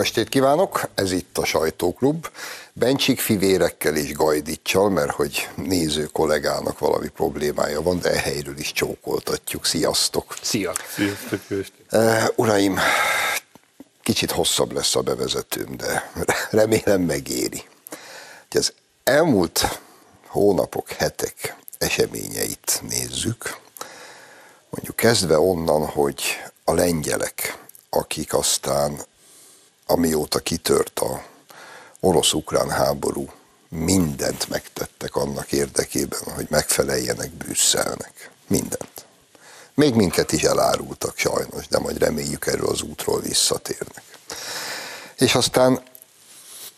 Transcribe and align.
estét 0.00 0.28
kívánok! 0.28 0.88
Ez 0.94 1.12
itt 1.12 1.38
a 1.38 1.44
Sajtóklub. 1.44 2.28
Bencsik 2.72 3.20
fivérekkel 3.20 3.96
és 3.96 4.12
Gajdicsal, 4.12 4.90
mert 4.90 5.10
hogy 5.10 5.48
néző 5.54 6.04
kollégának 6.04 6.78
valami 6.78 7.08
problémája 7.08 7.82
van, 7.82 8.00
de 8.00 8.10
e 8.10 8.18
helyről 8.18 8.58
is 8.58 8.72
csókoltatjuk. 8.72 9.66
Sziasztok! 9.66 10.34
Szia! 10.42 10.72
Sziasztok, 10.94 11.40
Uh, 11.92 12.24
uraim, 12.34 12.78
kicsit 14.02 14.30
hosszabb 14.30 14.72
lesz 14.72 14.96
a 14.96 15.00
bevezetőm, 15.00 15.76
de 15.76 16.10
remélem 16.50 17.00
megéri. 17.00 17.62
Az 18.50 18.72
elmúlt 19.04 19.80
hónapok, 20.26 20.90
hetek 20.90 21.56
eseményeit 21.78 22.82
nézzük, 22.88 23.56
mondjuk 24.70 24.96
kezdve 24.96 25.38
onnan, 25.38 25.86
hogy 25.86 26.22
a 26.64 26.72
lengyelek, 26.72 27.58
akik 27.90 28.34
aztán 28.34 29.00
amióta 29.90 30.38
kitört 30.38 30.98
a 30.98 31.22
orosz-ukrán 32.00 32.70
háború, 32.70 33.30
mindent 33.68 34.48
megtettek 34.48 35.16
annak 35.16 35.52
érdekében, 35.52 36.20
hogy 36.34 36.46
megfeleljenek 36.50 37.30
Brüsszelnek. 37.30 38.30
Mindent. 38.46 39.04
Még 39.74 39.94
minket 39.94 40.32
is 40.32 40.42
elárultak 40.42 41.18
sajnos, 41.18 41.68
de 41.68 41.78
majd 41.78 41.98
reméljük 41.98 42.46
erről 42.46 42.68
az 42.68 42.82
útról 42.82 43.20
visszatérnek. 43.20 44.02
És 45.16 45.34
aztán 45.34 45.82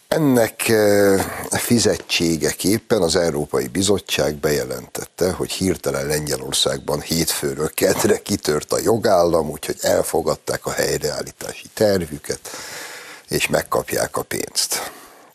ennek 0.09 0.69
eh, 0.69 1.25
fizetségeképpen 1.51 3.03
az 3.03 3.17
Európai 3.17 3.67
Bizottság 3.67 4.35
bejelentette, 4.35 5.33
hogy 5.33 5.51
hirtelen 5.51 6.07
Lengyelországban 6.07 7.01
hétfőről 7.01 7.71
kedre 7.75 8.19
kitört 8.19 8.73
a 8.73 8.79
jogállam, 8.79 9.51
úgyhogy 9.51 9.77
elfogadták 9.81 10.67
a 10.67 10.71
helyreállítási 10.71 11.67
tervüket, 11.75 12.51
és 13.33 13.49
megkapják 13.49 14.17
a 14.17 14.23
pénzt. 14.23 14.93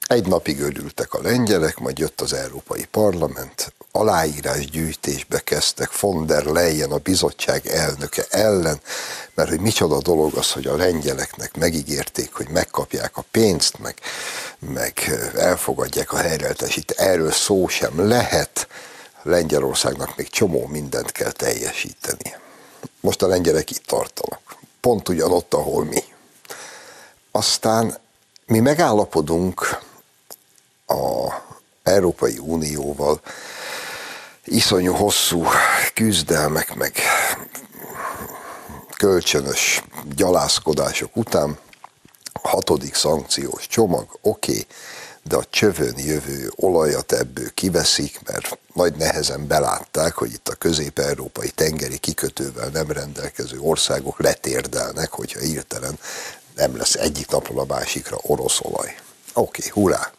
Egy 0.07 0.27
napig 0.27 0.59
örültek 0.61 1.13
a 1.13 1.21
lengyelek, 1.21 1.77
majd 1.77 1.97
jött 1.97 2.21
az 2.21 2.33
Európai 2.33 2.85
Parlament, 2.85 3.73
aláírásgyűjtésbe 3.91 5.39
kezdtek 5.39 5.99
von 5.99 6.25
der 6.25 6.43
Leyen, 6.43 6.91
a 6.91 6.97
bizottság 6.97 7.67
elnöke 7.67 8.25
ellen, 8.29 8.81
mert 9.33 9.49
hogy 9.49 9.59
micsoda 9.59 10.01
dolog 10.01 10.35
az, 10.35 10.51
hogy 10.51 10.67
a 10.67 10.75
lengyeleknek 10.75 11.57
megígérték, 11.57 12.33
hogy 12.33 12.47
megkapják 12.49 13.17
a 13.17 13.25
pénzt, 13.31 13.79
meg, 13.79 13.95
meg 14.59 14.93
elfogadják 15.35 16.13
a 16.13 16.17
helyreállítást. 16.17 16.91
Erről 16.91 17.31
szó 17.31 17.67
sem 17.67 18.07
lehet. 18.07 18.67
Lengyelországnak 19.23 20.17
még 20.17 20.29
csomó 20.29 20.67
mindent 20.67 21.11
kell 21.11 21.31
teljesíteni. 21.31 22.35
Most 22.99 23.21
a 23.21 23.27
lengyelek 23.27 23.71
itt 23.71 23.85
tartanak. 23.85 24.55
Pont 24.81 25.09
ugyanott, 25.09 25.53
ahol 25.53 25.85
mi. 25.85 26.03
Aztán 27.37 27.97
mi 28.45 28.59
megállapodunk 28.59 29.79
a 30.87 31.33
Európai 31.83 32.37
Unióval. 32.37 33.21
Iszonyú 34.43 34.93
hosszú 34.93 35.45
küzdelmek, 35.93 36.75
meg 36.75 36.93
kölcsönös 38.97 39.83
gyalászkodások 40.15 41.15
után, 41.15 41.57
hatodik 42.41 42.95
szankciós 42.95 43.67
csomag, 43.67 44.17
oké, 44.21 44.51
okay, 44.51 44.65
de 45.23 45.35
a 45.35 45.45
csövön 45.49 45.97
jövő 45.97 46.51
olajat 46.55 47.11
ebből 47.11 47.53
kiveszik, 47.53 48.19
mert 48.25 48.57
nagy 48.73 48.95
nehezen 48.95 49.47
belátták, 49.47 50.13
hogy 50.13 50.31
itt 50.33 50.47
a 50.47 50.55
közép-európai 50.55 51.49
tengeri 51.49 51.97
kikötővel 51.97 52.69
nem 52.69 52.91
rendelkező 52.91 53.59
országok 53.59 54.19
letérdelnek, 54.19 55.11
hogyha 55.11 55.39
hirtelen 55.39 55.99
nem 56.57 56.77
lesz 56.77 56.93
egyik 56.93 57.29
napról 57.29 57.59
a 57.59 57.73
másikra 57.73 58.17
orosz 58.21 58.59
olaj. 58.61 58.95
Oké, 59.33 59.67
okay, 59.67 59.71
hurrá! 59.73 60.11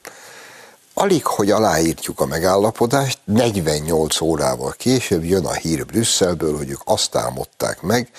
Alig, 0.95 1.25
hogy 1.27 1.51
aláírtjuk 1.51 2.21
a 2.21 2.27
megállapodást, 2.27 3.19
48 3.25 4.21
órával 4.21 4.75
később 4.77 5.25
jön 5.25 5.47
a 5.47 5.53
hír 5.53 5.87
Brüsszelből, 5.87 6.57
hogy 6.57 6.71
ők 6.71 6.81
azt 6.85 7.17
álmodták 7.17 7.81
meg, 7.81 8.11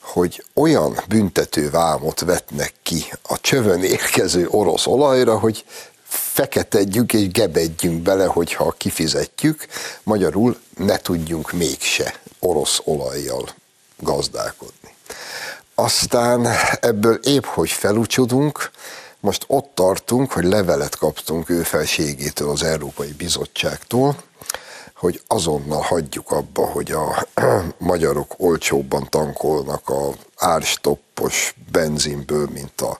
hogy 0.00 0.44
olyan 0.54 1.00
büntető 1.08 1.70
vámot 1.70 2.20
vetnek 2.20 2.74
ki 2.82 3.12
a 3.22 3.40
csövön 3.40 3.82
érkező 3.82 4.48
orosz 4.50 4.86
olajra, 4.86 5.38
hogy 5.38 5.64
feketedjünk 6.08 7.12
és 7.12 7.30
gebedjünk 7.30 8.02
bele, 8.02 8.26
hogyha 8.26 8.74
kifizetjük, 8.76 9.66
magyarul 10.02 10.58
ne 10.76 10.96
tudjunk 10.96 11.52
mégse 11.52 12.20
orosz 12.38 12.80
olajjal 12.84 13.48
gazdálkodni. 13.96 14.94
Aztán 15.80 16.48
ebből 16.80 17.14
épp 17.14 17.44
hogy 17.44 17.70
felúcsudunk, 17.70 18.70
most 19.20 19.44
ott 19.46 19.70
tartunk, 19.74 20.32
hogy 20.32 20.44
levelet 20.44 20.96
kaptunk 20.96 21.50
ő 21.50 21.62
felségétől 21.62 22.50
az 22.50 22.62
Európai 22.62 23.12
Bizottságtól, 23.12 24.16
hogy 24.94 25.20
azonnal 25.26 25.80
hagyjuk 25.80 26.30
abba, 26.30 26.66
hogy 26.66 26.90
a 26.90 27.26
magyarok 27.78 28.34
olcsóbban 28.36 29.06
tankolnak 29.10 29.88
a 29.88 30.10
árstoppos 30.36 31.54
benzinből, 31.72 32.48
mint 32.52 32.80
a 32.80 32.98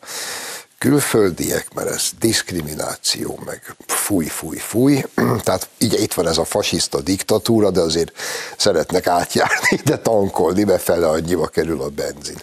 külföldiek, 0.78 1.74
mert 1.74 1.88
ez 1.88 2.10
diszkrimináció, 2.18 3.40
meg 3.44 3.76
fúj, 3.86 4.26
fúj, 4.26 4.56
fúj. 4.56 5.04
Tehát 5.44 5.68
így 5.78 6.00
itt 6.00 6.14
van 6.14 6.26
ez 6.26 6.38
a 6.38 6.44
fasiszta 6.44 7.00
diktatúra, 7.00 7.70
de 7.70 7.80
azért 7.80 8.12
szeretnek 8.56 9.06
átjárni, 9.06 9.80
de 9.84 9.98
tankolni, 9.98 10.64
befele 10.64 11.08
annyiba 11.08 11.46
kerül 11.46 11.82
a 11.82 11.88
benzin. 11.88 12.42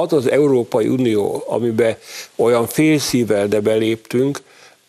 az 0.00 0.12
az 0.12 0.30
Európai 0.30 0.88
Unió, 0.88 1.44
amiben 1.46 1.96
olyan 2.36 2.66
félszívvel 2.66 3.46
de 3.48 3.60
beléptünk, 3.60 4.42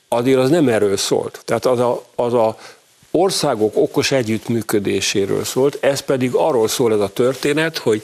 azért 0.07 0.39
az 0.39 0.49
nem 0.49 0.67
erről 0.67 0.97
szólt. 0.97 1.41
Tehát 1.45 1.65
az 1.65 1.79
a, 1.79 2.03
az 2.15 2.33
a 2.33 2.57
országok 3.11 3.75
okos 3.75 4.11
együttműködéséről 4.11 5.43
szólt, 5.43 5.77
ez 5.81 5.99
pedig 5.99 6.33
arról 6.33 6.67
szól 6.67 6.93
ez 6.93 6.99
a 6.99 7.07
történet, 7.07 7.77
hogy 7.77 8.03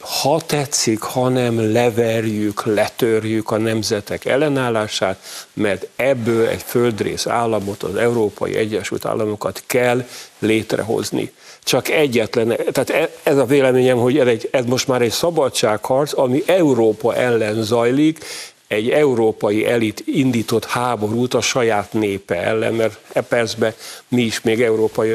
ha 0.00 0.40
tetszik, 0.46 1.00
ha 1.00 1.28
nem 1.28 1.72
leverjük, 1.72 2.64
letörjük 2.64 3.50
a 3.50 3.56
nemzetek 3.56 4.24
ellenállását, 4.24 5.18
mert 5.52 5.86
ebből 5.96 6.46
egy 6.46 6.62
földrész 6.62 7.26
államot, 7.26 7.82
az 7.82 7.96
Európai 7.96 8.56
Egyesült 8.56 9.04
Államokat 9.04 9.62
kell 9.66 10.06
létrehozni. 10.38 11.32
Csak 11.66 11.88
egyetlen, 11.88 12.56
tehát 12.72 12.90
e, 12.90 13.10
ez 13.22 13.36
a 13.36 13.44
véleményem, 13.44 13.98
hogy 13.98 14.18
ez, 14.18 14.26
egy, 14.26 14.48
ez 14.50 14.64
most 14.64 14.88
már 14.88 15.02
egy 15.02 15.10
szabadságharc, 15.10 16.18
ami 16.18 16.42
Európa 16.46 17.14
ellen 17.14 17.62
zajlik, 17.62 18.24
egy 18.66 18.90
európai 18.90 19.66
elit 19.66 20.02
indított 20.06 20.64
háborút 20.64 21.34
a 21.34 21.40
saját 21.40 21.92
népe 21.92 22.42
ellen, 22.42 22.74
mert 22.74 22.98
e 23.12 23.20
percben 23.20 23.74
mi 24.08 24.22
is 24.22 24.40
még 24.40 24.62
Európai 24.62 25.12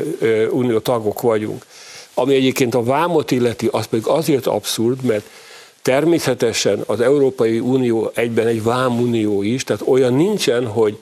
Unió 0.52 0.80
tagok 0.80 1.22
vagyunk. 1.22 1.66
Ami 2.14 2.36
egyébként 2.36 2.76
a 2.76 2.84
vámot 2.84 3.32
illeti, 3.32 3.68
az 3.72 3.86
pedig 3.86 4.08
azért 4.08 4.48
abszurd, 4.48 5.02
mert 5.02 5.26
természetesen 5.82 6.84
az 6.86 7.02
Európai 7.02 7.60
Unió 7.60 8.12
egyben 8.14 8.48
egy 8.48 8.64
vámunió 8.64 9.42
is, 9.42 9.64
tehát 9.64 9.84
olyan 9.86 10.14
nincsen, 10.14 10.68
hogy 10.68 10.98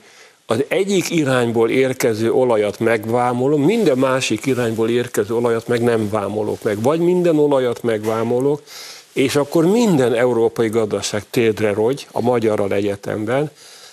az 0.50 0.64
egyik 0.68 1.10
irányból 1.10 1.70
érkező 1.70 2.32
olajat 2.32 2.78
megvámolom, 2.78 3.62
minden 3.62 3.98
másik 3.98 4.46
irányból 4.46 4.88
érkező 4.88 5.34
olajat 5.34 5.68
meg 5.68 5.82
nem 5.82 6.08
vámolok 6.10 6.62
meg. 6.62 6.82
Vagy 6.82 7.00
minden 7.00 7.38
olajat 7.38 7.82
megvámolok, 7.82 8.62
és 9.12 9.36
akkor 9.36 9.66
minden 9.66 10.14
európai 10.14 10.68
gazdaság 10.68 11.24
térdre 11.30 11.72
rogy 11.72 12.06
a 12.12 12.20
Magyarral 12.20 12.72
egyetemben, 12.72 13.50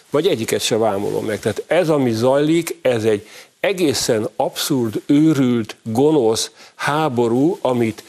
vagy 0.10 0.28
egyiket 0.28 0.62
se 0.62 0.78
vámolom 0.78 1.26
meg. 1.26 1.40
Tehát 1.40 1.64
ez, 1.68 1.90
ami 1.90 2.12
zajlik, 2.12 2.78
ez 2.82 3.04
egy 3.04 3.28
egészen 3.60 4.30
abszurd, 4.36 5.02
őrült, 5.06 5.76
gonosz 5.84 6.52
háború, 6.76 7.58
amit 7.62 8.04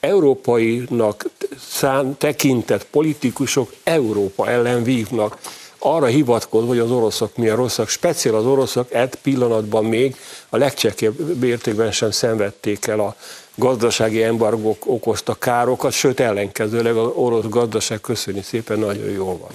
európainak 0.00 1.24
szán 1.68 2.16
tekintett 2.18 2.84
politikusok 2.84 3.72
Európa 3.84 4.48
ellen 4.48 4.82
vívnak 4.82 5.38
arra 5.82 6.06
hivatkozva, 6.06 6.68
hogy 6.68 6.78
az 6.78 6.90
oroszok 6.90 7.36
milyen 7.36 7.56
rosszak, 7.56 7.88
speciál 7.88 8.34
az 8.34 8.46
oroszok 8.46 8.92
egy 8.92 9.14
pillanatban 9.14 9.84
még 9.84 10.16
a 10.48 10.56
legcsekébb 10.56 11.38
mértékben 11.40 11.92
sem 11.92 12.10
szenvedték 12.10 12.86
el 12.86 13.00
a 13.00 13.14
gazdasági 13.54 14.22
embargók 14.22 14.82
okozta 14.86 15.34
károkat, 15.34 15.92
sőt 15.92 16.20
ellenkezőleg 16.20 16.96
az 16.96 17.10
orosz 17.14 17.44
gazdaság 17.48 18.00
köszöni 18.00 18.42
szépen 18.42 18.78
nagyon 18.78 19.10
jól 19.10 19.38
van. 19.38 19.50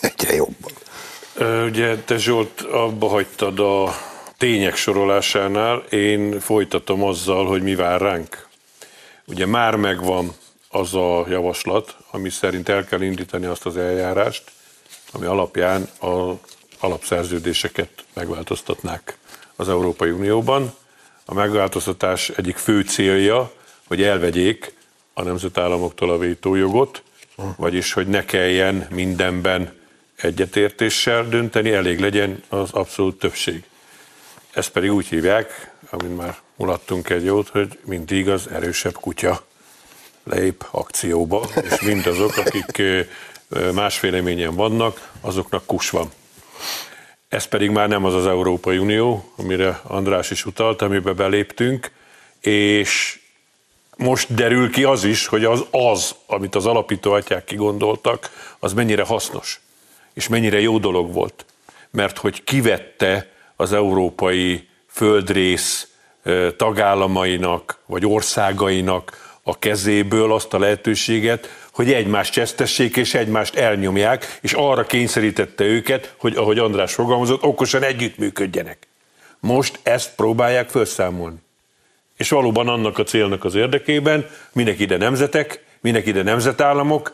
Egyre 0.00 0.34
jobban. 0.34 0.72
Ugye 1.66 1.96
te 1.96 2.18
Zsolt 2.18 2.60
abba 2.60 3.08
hagytad 3.08 3.58
a 3.58 3.94
tények 4.38 4.76
sorolásánál, 4.76 5.84
én 5.90 6.40
folytatom 6.40 7.02
azzal, 7.02 7.46
hogy 7.46 7.62
mi 7.62 7.74
vár 7.74 8.00
ránk. 8.00 8.48
Ugye 9.26 9.46
már 9.46 9.74
megvan 9.74 10.32
az 10.68 10.94
a 10.94 11.24
javaslat, 11.28 11.96
ami 12.10 12.30
szerint 12.30 12.68
el 12.68 12.84
kell 12.84 13.00
indítani 13.00 13.46
azt 13.46 13.66
az 13.66 13.76
eljárást, 13.76 14.42
ami 15.14 15.26
alapján 15.26 15.88
az 15.98 16.34
alapszerződéseket 16.78 18.04
megváltoztatnák 18.12 19.18
az 19.56 19.68
Európai 19.68 20.10
Unióban. 20.10 20.74
A 21.24 21.34
megváltoztatás 21.34 22.28
egyik 22.28 22.56
fő 22.56 22.80
célja, 22.82 23.52
hogy 23.86 24.02
elvegyék 24.02 24.74
a 25.14 25.22
nemzetállamoktól 25.22 26.10
a 26.10 26.18
vétójogot, 26.18 27.02
vagyis 27.56 27.92
hogy 27.92 28.06
ne 28.06 28.24
kelljen 28.24 28.86
mindenben 28.90 29.72
egyetértéssel 30.16 31.28
dönteni, 31.28 31.72
elég 31.72 32.00
legyen 32.00 32.42
az 32.48 32.72
abszolút 32.72 33.18
többség. 33.18 33.64
Ezt 34.52 34.70
pedig 34.70 34.92
úgy 34.92 35.06
hívják, 35.06 35.72
amint 35.90 36.16
már 36.16 36.38
mulattunk 36.56 37.10
egy 37.10 37.24
jót, 37.24 37.48
hogy 37.48 37.78
mindig 37.84 38.28
az 38.28 38.48
erősebb 38.50 38.94
kutya 38.94 39.44
lép 40.24 40.66
akcióba, 40.70 41.46
és 41.62 41.80
mindazok, 41.80 42.36
akik 42.36 42.82
más 43.74 44.00
véleményen 44.00 44.54
vannak, 44.54 45.12
azoknak 45.20 45.66
kus 45.66 45.90
van. 45.90 46.10
Ez 47.28 47.44
pedig 47.44 47.70
már 47.70 47.88
nem 47.88 48.04
az 48.04 48.14
az 48.14 48.26
Európai 48.26 48.78
Unió, 48.78 49.32
amire 49.36 49.80
András 49.82 50.30
is 50.30 50.46
utalt, 50.46 50.82
amibe 50.82 51.12
beléptünk, 51.12 51.92
és 52.40 53.20
most 53.96 54.34
derül 54.34 54.70
ki 54.70 54.84
az 54.84 55.04
is, 55.04 55.26
hogy 55.26 55.44
az, 55.44 55.64
az 55.70 56.14
amit 56.26 56.54
az 56.54 56.66
alapító 56.66 57.12
atyák 57.12 57.44
kigondoltak, 57.44 58.30
az 58.58 58.72
mennyire 58.72 59.02
hasznos, 59.02 59.60
és 60.12 60.28
mennyire 60.28 60.60
jó 60.60 60.78
dolog 60.78 61.12
volt. 61.12 61.44
Mert 61.90 62.18
hogy 62.18 62.44
kivette 62.44 63.30
az 63.56 63.72
európai 63.72 64.68
földrész 64.86 65.88
tagállamainak, 66.56 67.78
vagy 67.86 68.06
országainak 68.06 69.36
a 69.42 69.58
kezéből 69.58 70.32
azt 70.32 70.54
a 70.54 70.58
lehetőséget, 70.58 71.48
hogy 71.74 71.92
egymást 71.92 72.32
csesztessék 72.32 72.96
és 72.96 73.14
egymást 73.14 73.54
elnyomják, 73.54 74.38
és 74.40 74.52
arra 74.52 74.84
kényszerítette 74.84 75.64
őket, 75.64 76.14
hogy 76.16 76.36
ahogy 76.36 76.58
András 76.58 76.94
fogalmazott, 76.94 77.42
okosan 77.42 77.82
együttműködjenek. 77.82 78.78
Most 79.40 79.78
ezt 79.82 80.14
próbálják 80.14 80.68
felszámolni. 80.68 81.36
És 82.16 82.28
valóban 82.28 82.68
annak 82.68 82.98
a 82.98 83.02
célnak 83.02 83.44
az 83.44 83.54
érdekében, 83.54 84.26
minek 84.52 84.78
ide 84.78 84.96
nemzetek, 84.96 85.64
minek 85.80 86.06
ide 86.06 86.22
nemzetállamok, 86.22 87.12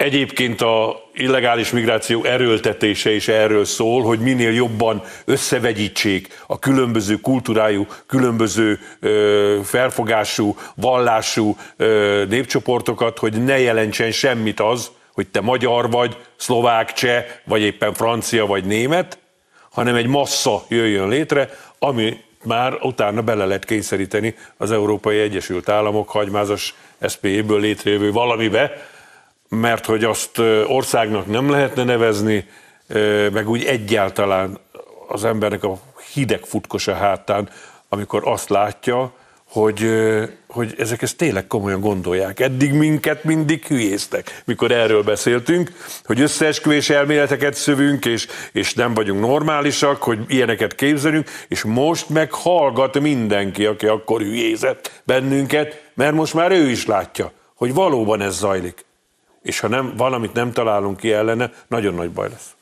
Egyébként 0.00 0.60
a 0.60 1.02
illegális 1.14 1.70
migráció 1.70 2.24
erőltetése 2.24 3.14
is 3.14 3.28
erről 3.28 3.64
szól, 3.64 4.02
hogy 4.02 4.18
minél 4.18 4.52
jobban 4.52 5.02
összevegyítsék 5.24 6.42
a 6.46 6.58
különböző 6.58 7.16
kultúrájú, 7.16 7.86
különböző 8.06 8.78
ö, 9.00 9.58
felfogású, 9.64 10.56
vallású 10.74 11.56
ö, 11.76 12.24
népcsoportokat, 12.28 13.18
hogy 13.18 13.44
ne 13.44 13.58
jelentsen 13.58 14.10
semmit 14.10 14.60
az, 14.60 14.90
hogy 15.12 15.28
te 15.28 15.40
magyar 15.40 15.90
vagy, 15.90 16.16
szlovák, 16.36 16.92
cseh, 16.92 17.24
vagy 17.44 17.62
éppen 17.62 17.94
francia, 17.94 18.46
vagy 18.46 18.64
német, 18.64 19.18
hanem 19.70 19.94
egy 19.94 20.06
massza 20.06 20.64
jöjjön 20.68 21.08
létre, 21.08 21.50
ami 21.78 22.16
már 22.44 22.78
utána 22.82 23.22
bele 23.22 23.44
lehet 23.44 23.64
kényszeríteni 23.64 24.34
az 24.56 24.72
Európai 24.72 25.18
Egyesült 25.18 25.68
Államok 25.68 26.08
hagymázas 26.08 26.74
SPE-ből 27.08 27.60
létrejövő 27.60 28.12
valamibe, 28.12 28.72
mert 29.50 29.86
hogy 29.86 30.04
azt 30.04 30.38
országnak 30.66 31.26
nem 31.26 31.50
lehetne 31.50 31.84
nevezni, 31.84 32.46
meg 33.32 33.48
úgy 33.48 33.64
egyáltalán 33.64 34.58
az 35.08 35.24
embernek 35.24 35.64
a 35.64 35.78
hideg 36.12 36.44
futkos 36.44 36.84
hátán, 36.84 37.48
amikor 37.88 38.22
azt 38.24 38.48
látja, 38.48 39.12
hogy, 39.48 39.90
hogy 40.48 40.74
ezek 40.78 41.02
ezt 41.02 41.16
tényleg 41.16 41.46
komolyan 41.46 41.80
gondolják. 41.80 42.40
Eddig 42.40 42.72
minket 42.72 43.24
mindig 43.24 43.64
hülyéztek, 43.64 44.42
mikor 44.44 44.70
erről 44.70 45.02
beszéltünk, 45.02 45.72
hogy 46.04 46.20
összeesküvés 46.20 46.90
elméleteket 46.90 47.54
szövünk, 47.54 48.04
és, 48.04 48.26
és 48.52 48.74
nem 48.74 48.94
vagyunk 48.94 49.20
normálisak, 49.20 50.02
hogy 50.02 50.18
ilyeneket 50.28 50.74
képzelünk, 50.74 51.28
és 51.48 51.62
most 51.62 52.08
meg 52.08 52.32
hallgat 52.32 53.00
mindenki, 53.00 53.66
aki 53.66 53.86
akkor 53.86 54.20
hülyézett 54.20 55.02
bennünket, 55.04 55.90
mert 55.94 56.14
most 56.14 56.34
már 56.34 56.50
ő 56.50 56.68
is 56.68 56.86
látja, 56.86 57.32
hogy 57.54 57.74
valóban 57.74 58.20
ez 58.20 58.36
zajlik 58.36 58.84
és 59.42 59.60
ha 59.60 59.68
nem, 59.68 59.96
valamit 59.96 60.32
nem 60.32 60.52
találunk 60.52 60.96
ki 60.96 61.12
ellene, 61.12 61.52
nagyon 61.66 61.94
nagy 61.94 62.10
baj 62.10 62.28
lesz. 62.28 62.54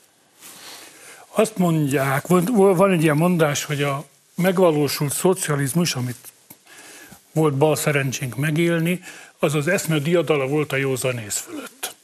Azt 1.26 1.56
mondják, 1.56 2.26
van 2.26 2.90
egy 2.90 3.02
ilyen 3.02 3.16
mondás, 3.16 3.64
hogy 3.64 3.82
a 3.82 4.04
megvalósult 4.34 5.12
szocializmus, 5.12 5.94
amit 5.94 6.32
volt 7.32 7.54
bal 7.54 7.76
szerencsénk 7.76 8.36
megélni, 8.36 9.00
az 9.38 9.54
az 9.54 9.68
eszme 9.68 9.98
diadala 9.98 10.46
volt 10.46 10.72
a 10.72 10.76
józanész 10.76 11.36
fölött. 11.36 11.94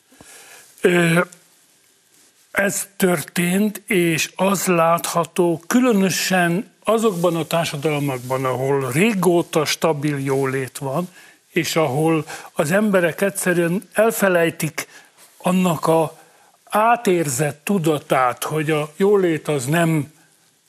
Ez 2.51 2.89
történt, 2.97 3.83
és 3.87 4.33
az 4.37 4.67
látható, 4.67 5.63
különösen 5.67 6.73
azokban 6.85 7.37
a 7.37 7.45
társadalmakban, 7.45 8.45
ahol 8.45 8.91
régóta 8.91 9.65
stabil 9.65 10.19
jólét 10.19 10.79
van, 10.79 11.09
és 11.55 11.77
ahol 11.77 12.27
az 12.53 12.71
emberek 12.71 13.21
egyszerűen 13.21 13.89
elfelejtik 13.93 14.89
annak 15.37 15.87
a 15.87 16.19
átérzett 16.65 17.61
tudatát, 17.65 18.45
hogy 18.45 18.71
a 18.71 18.93
jólét 18.97 19.49
az 19.49 19.65
nem 19.65 20.13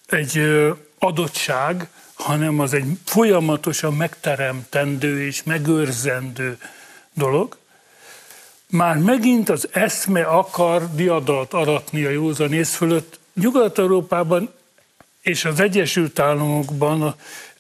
egy 0.08 0.42
adottság, 1.00 1.88
hanem 2.14 2.60
az 2.60 2.74
egy 2.74 2.86
folyamatosan 3.06 3.94
megteremtendő 3.94 5.26
és 5.26 5.44
megőrzendő 5.44 6.58
dolog. 7.14 7.58
Már 8.68 8.98
megint 8.98 9.50
az 9.50 9.68
eszme 9.72 10.24
akar 10.24 10.96
diadalt 10.96 11.54
aratni 11.54 12.04
a 12.04 12.10
józanész 12.10 12.76
fölött. 12.76 13.20
Nyugat-Európában 13.34 14.54
és 15.22 15.46
az 15.46 15.60
Egyesült 15.60 16.20
Államokban 16.20 17.16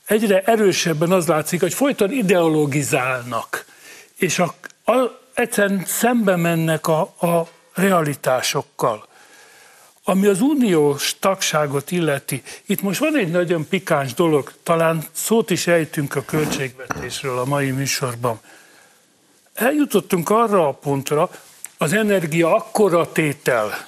egyre 0.06 0.42
erősebben 0.42 1.12
az 1.12 1.28
látszik, 1.28 1.60
hogy 1.60 1.74
folyton 1.74 2.12
ideologizálnak, 2.12 3.66
és 4.18 4.40
a, 4.40 4.54
a, 4.92 4.94
egyszerűen 5.34 5.84
szembe 5.86 6.36
mennek 6.36 6.88
a, 6.88 7.00
a 7.02 7.48
realitásokkal. 7.74 9.08
Ami 10.04 10.28
az 10.28 10.42
uniós 10.42 11.16
tagságot 11.20 11.92
illeti, 11.92 12.44
itt 12.66 12.82
most 12.82 13.00
van 13.00 13.18
egy 13.18 13.32
nagyon 13.32 13.68
pikáns 13.68 14.14
dolog, 14.14 14.54
talán 14.64 15.04
szót 15.12 15.50
is 15.50 15.68
ejtünk 15.68 16.16
a 16.16 16.26
költségvetésről 16.26 17.38
a 17.38 17.46
mai 17.46 17.72
műsorban. 17.72 18.40
Eljutottunk 19.54 20.30
arra 20.30 20.68
a 20.68 20.72
pontra, 20.72 21.30
az 21.78 21.94
energia 21.94 22.56
akkora 22.56 23.12
tétel 23.12 23.86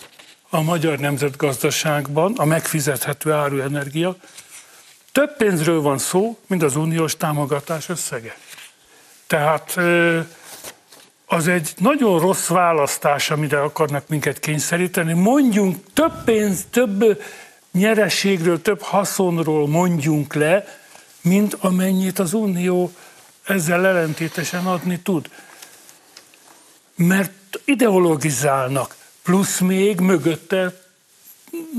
a 0.50 0.62
magyar 0.62 0.98
nemzetgazdaságban, 0.98 2.34
a 2.38 2.46
megfizethető 2.46 3.32
áru 3.32 3.60
energia, 3.60 4.16
több 5.18 5.38
pénzről 5.38 5.82
van 5.82 5.98
szó, 5.98 6.38
mint 6.48 6.64
az 6.64 6.76
uniós 6.76 7.18
támogatás 7.18 7.90
összege. 7.90 8.38
Tehát 9.28 9.78
az 11.26 11.48
egy 11.48 11.74
nagyon 11.78 12.20
rossz 12.20 12.48
választás, 12.48 13.30
amire 13.30 13.62
akarnak 13.62 14.08
minket 14.08 14.40
kényszeríteni. 14.40 15.14
Mondjunk 15.14 15.78
több 15.94 16.24
pénz, 16.24 16.66
több 16.70 17.24
nyereségről, 17.72 18.62
több 18.62 18.82
haszonról 18.82 19.68
mondjunk 19.68 20.34
le, 20.34 20.80
mint 21.22 21.54
amennyit 21.60 22.20
az 22.20 22.34
Unió 22.34 22.92
ezzel 23.44 23.86
ellentétesen 23.86 24.66
adni 24.66 25.00
tud. 25.00 25.30
Mert 26.96 27.60
ideologizálnak, 27.66 28.96
plusz 29.24 29.60
még 29.60 30.00
mögötte 30.00 30.74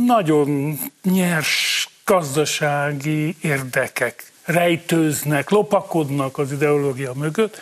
nagyon 0.06 0.78
nyers 1.02 1.77
gazdasági 2.08 3.36
érdekek 3.40 4.32
rejtőznek, 4.44 5.50
lopakodnak 5.50 6.38
az 6.38 6.52
ideológia 6.52 7.12
mögött. 7.12 7.56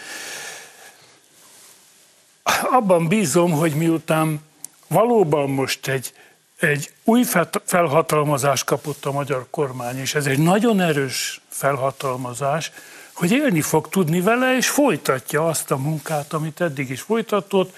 Abban 2.70 3.08
bízom, 3.08 3.50
hogy 3.50 3.74
miután 3.74 4.40
valóban 4.88 5.50
most 5.50 5.88
egy, 5.88 6.12
egy 6.58 6.92
új 7.04 7.24
felhatalmazást 7.64 8.64
kapott 8.64 9.04
a 9.04 9.12
magyar 9.12 9.46
kormány, 9.50 9.98
és 9.98 10.14
ez 10.14 10.26
egy 10.26 10.38
nagyon 10.38 10.80
erős 10.80 11.40
felhatalmazás, 11.48 12.72
hogy 13.12 13.32
élni 13.32 13.60
fog 13.60 13.88
tudni 13.88 14.20
vele, 14.20 14.56
és 14.56 14.68
folytatja 14.68 15.48
azt 15.48 15.70
a 15.70 15.76
munkát, 15.76 16.32
amit 16.32 16.60
eddig 16.60 16.90
is 16.90 17.00
folytatott, 17.00 17.76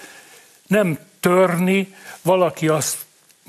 nem 0.67 0.99
törni, 1.19 1.95
valaki 2.21 2.67
azt 2.67 2.97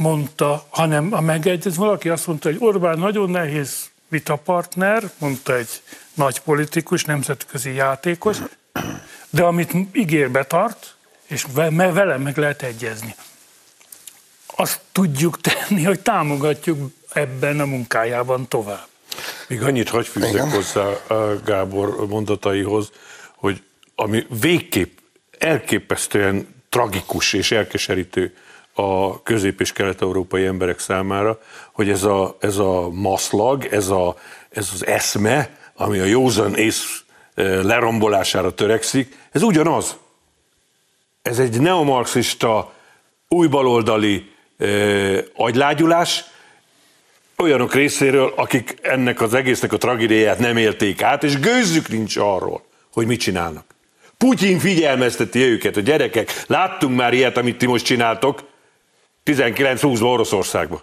mondta, 0.00 0.66
hanem 0.69 1.12
a 1.12 1.21
megegyez, 1.21 1.76
valaki 1.76 2.09
azt 2.09 2.26
mondta, 2.26 2.49
hogy 2.49 2.57
Orbán 2.61 2.99
nagyon 2.99 3.30
nehéz 3.30 3.90
vitapartner, 4.09 5.11
mondta 5.19 5.57
egy 5.57 5.83
nagy 6.14 6.40
politikus, 6.40 7.04
nemzetközi 7.04 7.75
játékos, 7.75 8.37
de 9.30 9.42
amit 9.42 9.73
ígér 9.92 10.30
betart, 10.30 10.95
és 11.26 11.47
vele 11.54 12.16
meg 12.16 12.37
lehet 12.37 12.62
egyezni. 12.62 13.14
Azt 14.47 14.80
tudjuk 14.92 15.40
tenni, 15.40 15.83
hogy 15.83 16.00
támogatjuk 16.00 16.90
ebben 17.12 17.61
a 17.61 17.64
munkájában 17.64 18.49
tovább. 18.49 18.87
Még 19.49 19.62
annyit 19.62 19.88
hagy 19.88 20.07
fűzzek 20.07 20.42
hozzá 20.42 20.88
Gábor 21.45 22.07
mondataihoz, 22.09 22.90
hogy 23.35 23.62
ami 23.95 24.26
végképp 24.40 24.99
elképesztően 25.38 26.54
tragikus 26.69 27.33
és 27.33 27.50
elkeserítő 27.50 28.35
a 28.80 29.22
közép- 29.22 29.60
és 29.60 29.72
kelet-európai 29.72 30.44
emberek 30.44 30.78
számára, 30.78 31.40
hogy 31.72 31.90
ez 31.90 32.02
a, 32.02 32.37
ez 32.40 32.56
a 32.56 32.90
maszlag, 32.90 33.64
ez, 33.64 33.88
a, 33.88 34.16
ez 34.50 34.70
az 34.72 34.87
eszme, 34.87 35.58
ami 35.75 35.99
a 35.99 36.04
józan 36.04 36.56
ész 36.56 37.02
lerombolására 37.62 38.54
törekszik, 38.54 39.16
ez 39.30 39.42
ugyanaz. 39.42 39.96
Ez 41.22 41.38
egy 41.38 41.60
neomarxista, 41.60 42.72
újbaloldali 43.28 44.30
agylágyulás, 45.34 46.25
olyanok 47.37 47.75
részéről, 47.75 48.32
akik 48.37 48.78
ennek 48.82 49.20
az 49.20 49.34
egésznek 49.34 49.72
a 49.72 49.76
tragédiáját 49.76 50.38
nem 50.38 50.56
élték 50.56 51.02
át, 51.02 51.25
és 51.25 51.40
gőzzük 51.40 51.88
nincs 51.88 52.16
arról, 52.16 52.64
hogy 52.92 53.06
mit 53.06 53.20
csinálnak. 53.20 53.64
Putyin 54.18 54.58
figyelmezteti 54.58 55.38
őket, 55.38 55.76
a 55.76 55.80
gyerekek, 55.80 56.44
láttunk 56.46 56.96
már 56.96 57.12
ilyet, 57.12 57.37
amit 57.37 57.58
ti 57.58 57.66
most 57.66 57.84
csináltok, 57.84 58.50
19-20 59.34 60.02
Oroszországban. 60.02 60.82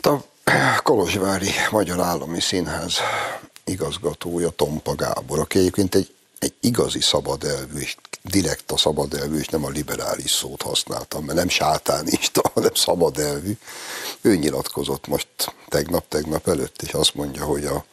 A 0.00 0.82
Kolozsvári 0.82 1.50
Magyar 1.70 2.00
Állami 2.00 2.40
Színház 2.40 2.98
igazgatója 3.64 4.48
Tompa 4.48 4.94
Gábor, 4.94 5.38
aki 5.38 5.58
egyébként 5.58 5.94
egy, 5.94 6.14
egy 6.38 6.54
igazi 6.60 7.00
szabad 7.00 7.44
elvű, 7.44 7.80
és 7.80 7.96
direkt 8.22 8.70
a 8.70 8.76
szabad 8.76 9.14
elvű, 9.14 9.38
és 9.38 9.46
nem 9.46 9.64
a 9.64 9.68
liberális 9.68 10.30
szót 10.30 10.62
használtam, 10.62 11.24
mert 11.24 11.38
nem 11.38 11.48
sátánista, 11.48 12.40
hanem 12.54 12.74
szabad 12.74 13.18
elvű. 13.18 13.52
Ő 14.20 14.36
nyilatkozott 14.36 15.06
most 15.06 15.28
tegnap-tegnap 15.68 16.48
előtt, 16.48 16.82
és 16.82 16.92
azt 16.92 17.14
mondja, 17.14 17.44
hogy 17.44 17.64
a, 17.64 17.84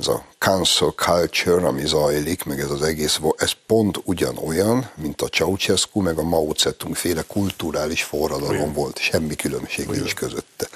ez 0.00 0.06
a 0.06 0.24
cancel 0.38 0.88
culture, 0.96 1.66
ami 1.66 1.86
zajlik, 1.86 2.44
meg 2.44 2.60
ez 2.60 2.70
az 2.70 2.82
egész, 2.82 3.20
ez 3.36 3.50
pont 3.66 4.00
ugyanolyan, 4.04 4.90
mint 4.94 5.22
a 5.22 5.28
Ceausescu, 5.28 6.00
meg 6.00 6.18
a 6.18 6.22
Mao 6.22 6.52
Zedong 6.54 6.96
féle 6.96 7.22
kulturális 7.22 8.02
forradalom 8.02 8.56
Olyan. 8.56 8.72
volt, 8.72 8.98
semmi 8.98 9.34
különbség 9.34 9.88
Olyan. 9.88 10.00
nincs 10.00 10.14
közötte. 10.14 10.68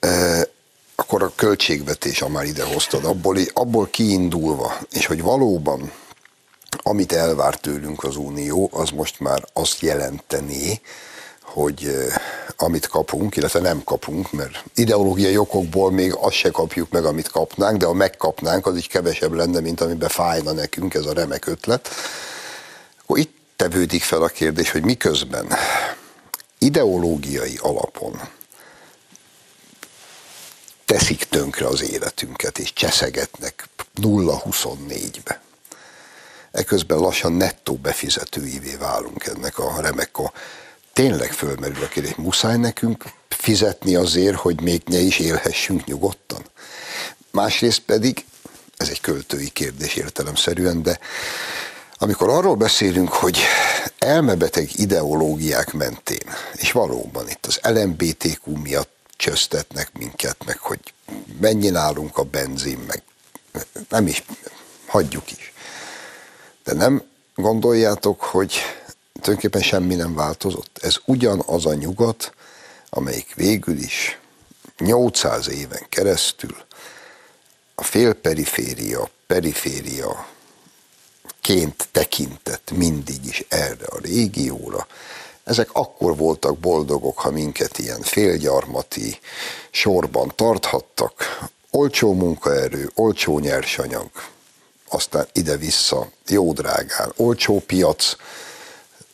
E, 0.00 0.46
akkor 0.94 1.22
a 1.22 1.32
költségvetés, 1.34 2.18
ha 2.18 2.28
már 2.28 2.44
idehoztad, 2.44 3.04
abból, 3.04 3.36
abból 3.52 3.88
kiindulva, 3.90 4.78
és 4.90 5.06
hogy 5.06 5.22
valóban 5.22 5.92
amit 6.86 7.12
elvár 7.12 7.56
tőlünk 7.56 8.04
az 8.04 8.16
Unió, 8.16 8.70
az 8.72 8.90
most 8.90 9.20
már 9.20 9.44
azt 9.52 9.80
jelenteni, 9.80 10.80
hogy 11.54 11.84
eh, 11.84 12.14
amit 12.56 12.86
kapunk, 12.86 13.36
illetve 13.36 13.60
nem 13.60 13.82
kapunk, 13.84 14.32
mert 14.32 14.64
ideológiai 14.74 15.36
okokból 15.36 15.90
még 15.90 16.14
azt 16.14 16.34
se 16.34 16.50
kapjuk 16.50 16.90
meg, 16.90 17.04
amit 17.04 17.28
kapnánk, 17.28 17.76
de 17.76 17.86
ha 17.86 17.92
megkapnánk, 17.92 18.66
az 18.66 18.76
így 18.76 18.88
kevesebb 18.88 19.32
lenne, 19.32 19.60
mint 19.60 19.80
amiben 19.80 20.08
fájna 20.08 20.52
nekünk 20.52 20.94
ez 20.94 21.06
a 21.06 21.12
remek 21.12 21.46
ötlet. 21.46 21.88
Akkor 23.02 23.18
itt 23.18 23.36
tevődik 23.56 24.02
fel 24.02 24.22
a 24.22 24.28
kérdés, 24.28 24.70
hogy 24.70 24.84
miközben 24.84 25.46
ideológiai 26.58 27.58
alapon 27.60 28.20
teszik 30.84 31.24
tönkre 31.24 31.66
az 31.66 31.82
életünket, 31.82 32.58
és 32.58 32.72
cseszegetnek 32.72 33.68
0-24-be. 34.02 35.40
Eközben 36.50 36.98
lassan 36.98 37.32
nettó 37.32 37.74
befizetőivé 37.74 38.74
válunk 38.74 39.26
ennek 39.26 39.58
a 39.58 39.80
remek 39.80 40.18
a 40.18 40.32
tényleg 40.94 41.32
fölmerül 41.32 41.82
a 41.82 41.88
kérdés, 41.88 42.14
muszáj 42.14 42.56
nekünk 42.56 43.04
fizetni 43.28 43.94
azért, 43.94 44.36
hogy 44.36 44.60
még 44.60 44.82
ne 44.86 44.98
is 44.98 45.18
élhessünk 45.18 45.84
nyugodtan. 45.84 46.42
Másrészt 47.30 47.80
pedig, 47.80 48.24
ez 48.76 48.88
egy 48.88 49.00
költői 49.00 49.48
kérdés 49.48 49.94
értelemszerűen, 49.94 50.82
de 50.82 50.98
amikor 51.98 52.28
arról 52.28 52.54
beszélünk, 52.54 53.08
hogy 53.08 53.38
elmebeteg 53.98 54.68
ideológiák 54.74 55.72
mentén, 55.72 56.34
és 56.52 56.72
valóban 56.72 57.28
itt 57.28 57.46
az 57.46 57.60
LMBTQ 57.62 58.56
miatt 58.62 58.92
csöztetnek 59.16 59.90
minket, 59.98 60.44
meg 60.44 60.58
hogy 60.58 60.80
mennyi 61.40 61.68
nálunk 61.68 62.18
a 62.18 62.22
benzin, 62.22 62.78
meg 62.86 63.02
nem 63.88 64.06
is, 64.06 64.24
hagyjuk 64.86 65.30
is. 65.30 65.52
De 66.64 66.72
nem 66.72 67.02
gondoljátok, 67.34 68.20
hogy 68.22 68.54
tulajdonképpen 69.24 69.62
semmi 69.62 69.94
nem 69.94 70.14
változott. 70.14 70.78
Ez 70.82 70.96
ugyanaz 71.04 71.66
a 71.66 71.74
nyugat, 71.74 72.32
amelyik 72.90 73.34
végül 73.34 73.78
is 73.78 74.18
800 74.78 75.48
éven 75.48 75.86
keresztül 75.88 76.56
a 77.74 77.82
félperiféria, 77.82 79.08
periféria 79.26 80.26
ként 81.40 81.88
tekintett 81.92 82.70
mindig 82.70 83.26
is 83.26 83.44
erre 83.48 83.86
a 83.86 83.98
régióra. 83.98 84.86
Ezek 85.44 85.68
akkor 85.72 86.16
voltak 86.16 86.58
boldogok, 86.58 87.18
ha 87.18 87.30
minket 87.30 87.78
ilyen 87.78 88.00
félgyarmati 88.02 89.18
sorban 89.70 90.32
tarthattak. 90.36 91.48
Olcsó 91.70 92.12
munkaerő, 92.12 92.90
olcsó 92.94 93.38
nyersanyag, 93.38 94.10
aztán 94.88 95.26
ide-vissza, 95.32 96.10
jó 96.28 96.52
drágán, 96.52 97.12
olcsó 97.16 97.62
piac, 97.66 98.16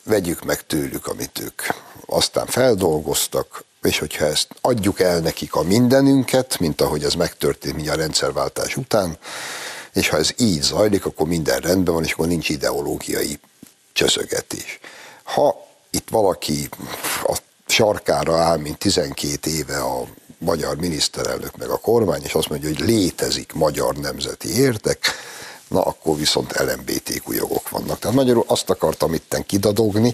vegyük 0.03 0.43
meg 0.43 0.65
tőlük, 0.65 1.07
amit 1.07 1.39
ők 1.39 1.61
aztán 2.05 2.45
feldolgoztak, 2.45 3.63
és 3.81 3.99
hogyha 3.99 4.25
ezt 4.25 4.47
adjuk 4.61 4.99
el 4.99 5.19
nekik 5.19 5.55
a 5.55 5.63
mindenünket, 5.63 6.59
mint 6.59 6.81
ahogy 6.81 7.03
ez 7.03 7.13
megtörtént 7.13 7.89
a 7.89 7.95
rendszerváltás 7.95 8.77
után, 8.77 9.17
és 9.93 10.09
ha 10.09 10.17
ez 10.17 10.29
így 10.37 10.61
zajlik, 10.61 11.05
akkor 11.05 11.27
minden 11.27 11.59
rendben 11.59 11.93
van, 11.93 12.03
és 12.03 12.11
akkor 12.11 12.27
nincs 12.27 12.49
ideológiai 12.49 13.39
csöszögetés. 13.93 14.79
Ha 15.23 15.67
itt 15.89 16.09
valaki 16.09 16.69
a 17.23 17.37
sarkára 17.65 18.37
áll, 18.37 18.57
mint 18.57 18.77
12 18.77 19.49
éve 19.49 19.77
a 19.77 20.07
magyar 20.37 20.75
miniszterelnök 20.77 21.57
meg 21.57 21.69
a 21.69 21.77
kormány, 21.77 22.21
és 22.23 22.33
azt 22.33 22.49
mondja, 22.49 22.69
hogy 22.69 22.79
létezik 22.79 23.53
magyar 23.53 23.95
nemzeti 23.95 24.59
értek, 24.59 24.99
na 25.71 25.81
akkor 25.81 26.17
viszont 26.17 26.53
LMBTQ 26.59 27.31
jogok 27.31 27.69
vannak. 27.69 27.99
Tehát 27.99 28.15
magyarul 28.15 28.43
azt 28.47 28.69
akartam 28.69 29.13
itten 29.13 29.45
kidadogni, 29.45 30.13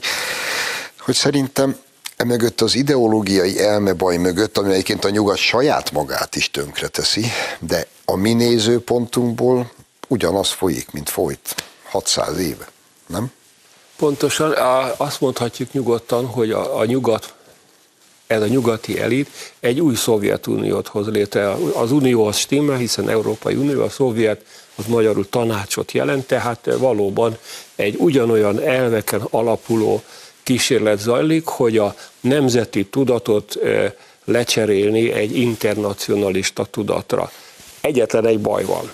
hogy 1.00 1.16
szerintem 1.16 1.78
emögött 2.16 2.62
az 2.62 2.76
ideológiai 2.76 3.60
elmebaj 3.60 4.18
mögött, 4.18 4.58
ami 4.58 4.72
egyébként 4.72 5.06
a 5.06 5.10
nyugat 5.10 5.38
saját 5.38 5.92
magát 5.92 6.36
is 6.36 6.52
tönkreteszi, 6.52 7.26
de 7.60 7.88
a 8.06 8.16
mi 8.16 8.34
nézőpontunkból 8.34 9.72
ugyanaz 10.08 10.50
folyik, 10.50 10.92
mint 10.92 11.10
folyt 11.10 11.64
600 11.84 12.38
éve, 12.38 12.68
nem? 13.08 13.32
Pontosan, 13.96 14.52
azt 14.98 15.22
mondhatjuk 15.22 15.72
nyugodtan, 15.74 16.26
hogy 16.26 16.52
a, 16.52 16.78
a 16.78 16.86
nyugat 16.86 17.34
ez 18.28 18.42
a 18.42 18.48
nyugati 18.48 19.00
elit 19.00 19.30
egy 19.60 19.80
új 19.80 19.96
Szovjetuniót 19.96 20.88
hoz 20.88 21.08
létre. 21.08 21.52
Az 21.74 21.92
unió 21.92 22.26
az 22.26 22.38
stimmel, 22.38 22.78
hiszen 22.78 23.10
Európai 23.10 23.56
Unió, 23.56 23.82
a 23.82 23.90
szovjet 23.90 24.46
az 24.78 24.86
magyarul 24.86 25.30
tanácsot 25.30 25.92
jelent, 25.92 26.28
tehát 26.28 26.70
valóban 26.78 27.38
egy 27.76 27.96
ugyanolyan 27.98 28.62
elveken 28.62 29.22
alapuló 29.30 30.04
kísérlet 30.44 31.00
zajlik, 31.00 31.46
hogy 31.46 31.78
a 31.78 31.96
nemzeti 32.20 32.86
tudatot 32.86 33.58
lecserélni 34.26 35.12
egy 35.12 35.38
internacionalista 35.38 36.66
tudatra. 36.66 37.32
Egyetlen 37.82 38.26
egy 38.26 38.40
baj 38.40 38.64
van. 38.64 38.92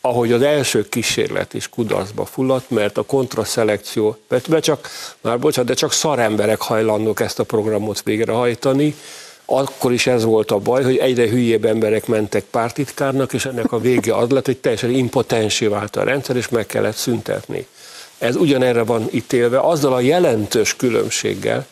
Ahogy 0.00 0.32
az 0.32 0.42
első 0.42 0.88
kísérlet 0.88 1.54
is 1.54 1.68
kudarcba 1.68 2.24
fulladt, 2.24 2.70
mert 2.70 2.98
a 2.98 3.02
kontraszelekció, 3.02 4.16
mert 4.28 4.60
csak, 4.60 4.88
már 5.20 5.38
bocsánat, 5.38 5.70
de 5.70 5.76
csak 5.76 5.92
szaremberek 5.92 6.60
hajlandók 6.60 7.20
ezt 7.20 7.38
a 7.38 7.44
programot 7.44 8.02
végrehajtani, 8.02 8.94
akkor 9.46 9.92
is 9.92 10.06
ez 10.06 10.24
volt 10.24 10.50
a 10.50 10.58
baj, 10.58 10.82
hogy 10.82 10.96
egyre 10.96 11.28
hülyébb 11.28 11.64
emberek 11.64 12.06
mentek 12.06 12.44
pártitkárnak, 12.44 13.32
és 13.32 13.44
ennek 13.44 13.72
a 13.72 13.78
vége 13.78 14.16
az 14.16 14.30
lett, 14.30 14.46
hogy 14.46 14.56
teljesen 14.56 14.90
impotensé 14.90 15.66
vált 15.66 15.96
a 15.96 16.04
rendszer, 16.04 16.36
és 16.36 16.48
meg 16.48 16.66
kellett 16.66 16.96
szüntetni. 16.96 17.66
Ez 18.18 18.36
ugyanerre 18.36 18.82
van 18.82 19.08
ítélve, 19.10 19.58
azzal 19.58 19.92
a 19.92 20.00
jelentős 20.00 20.76
különbséggel, 20.76 21.66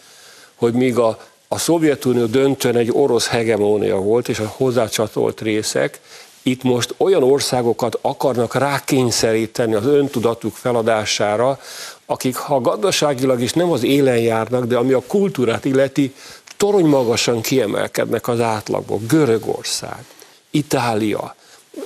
hogy 0.54 0.73
míg 0.73 0.99
a, 0.99 1.19
a 1.49 1.59
Szovjetunió 1.59 2.25
döntően 2.25 2.76
egy 2.76 2.90
orosz 2.93 3.26
hegemónia 3.26 3.97
volt, 3.97 4.28
és 4.28 4.38
a 4.38 4.52
hozzácsatolt 4.57 5.40
részek 5.40 6.00
itt 6.47 6.62
most 6.62 6.95
olyan 6.97 7.23
országokat 7.23 7.99
akarnak 8.00 8.54
rákényszeríteni 8.54 9.75
az 9.75 9.87
öntudatuk 9.87 10.54
feladására, 10.54 11.59
akik 12.07 12.37
ha 12.37 12.61
gazdaságilag 12.61 13.40
is 13.40 13.52
nem 13.52 13.71
az 13.71 13.83
élen 13.83 14.19
járnak, 14.19 14.64
de 14.64 14.76
ami 14.76 14.93
a 14.93 15.02
kultúrát 15.07 15.64
illeti, 15.64 16.14
torony 16.56 16.87
magasan 16.87 17.40
kiemelkednek 17.40 18.28
az 18.28 18.40
átlagból. 18.40 19.00
Görögország, 19.08 20.04
Itália, 20.50 21.34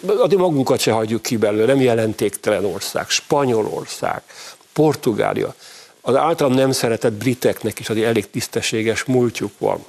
addig 0.07 0.39
magunkat 0.39 0.81
se 0.81 0.93
hagyjuk 0.93 1.23
ki 1.23 1.37
belőle, 1.37 1.67
nem 1.67 1.81
jelentéktelen 1.81 2.65
ország, 2.65 3.09
Spanyolország, 3.09 4.23
Portugália. 4.73 5.55
Az 6.01 6.17
általam 6.17 6.53
nem 6.53 6.73
szeretett 6.73 7.13
briteknek 7.13 7.79
is 7.79 7.89
azért 7.89 8.07
elég 8.07 8.31
tisztességes 8.31 9.05
múltjuk 9.05 9.53
van. 9.59 9.85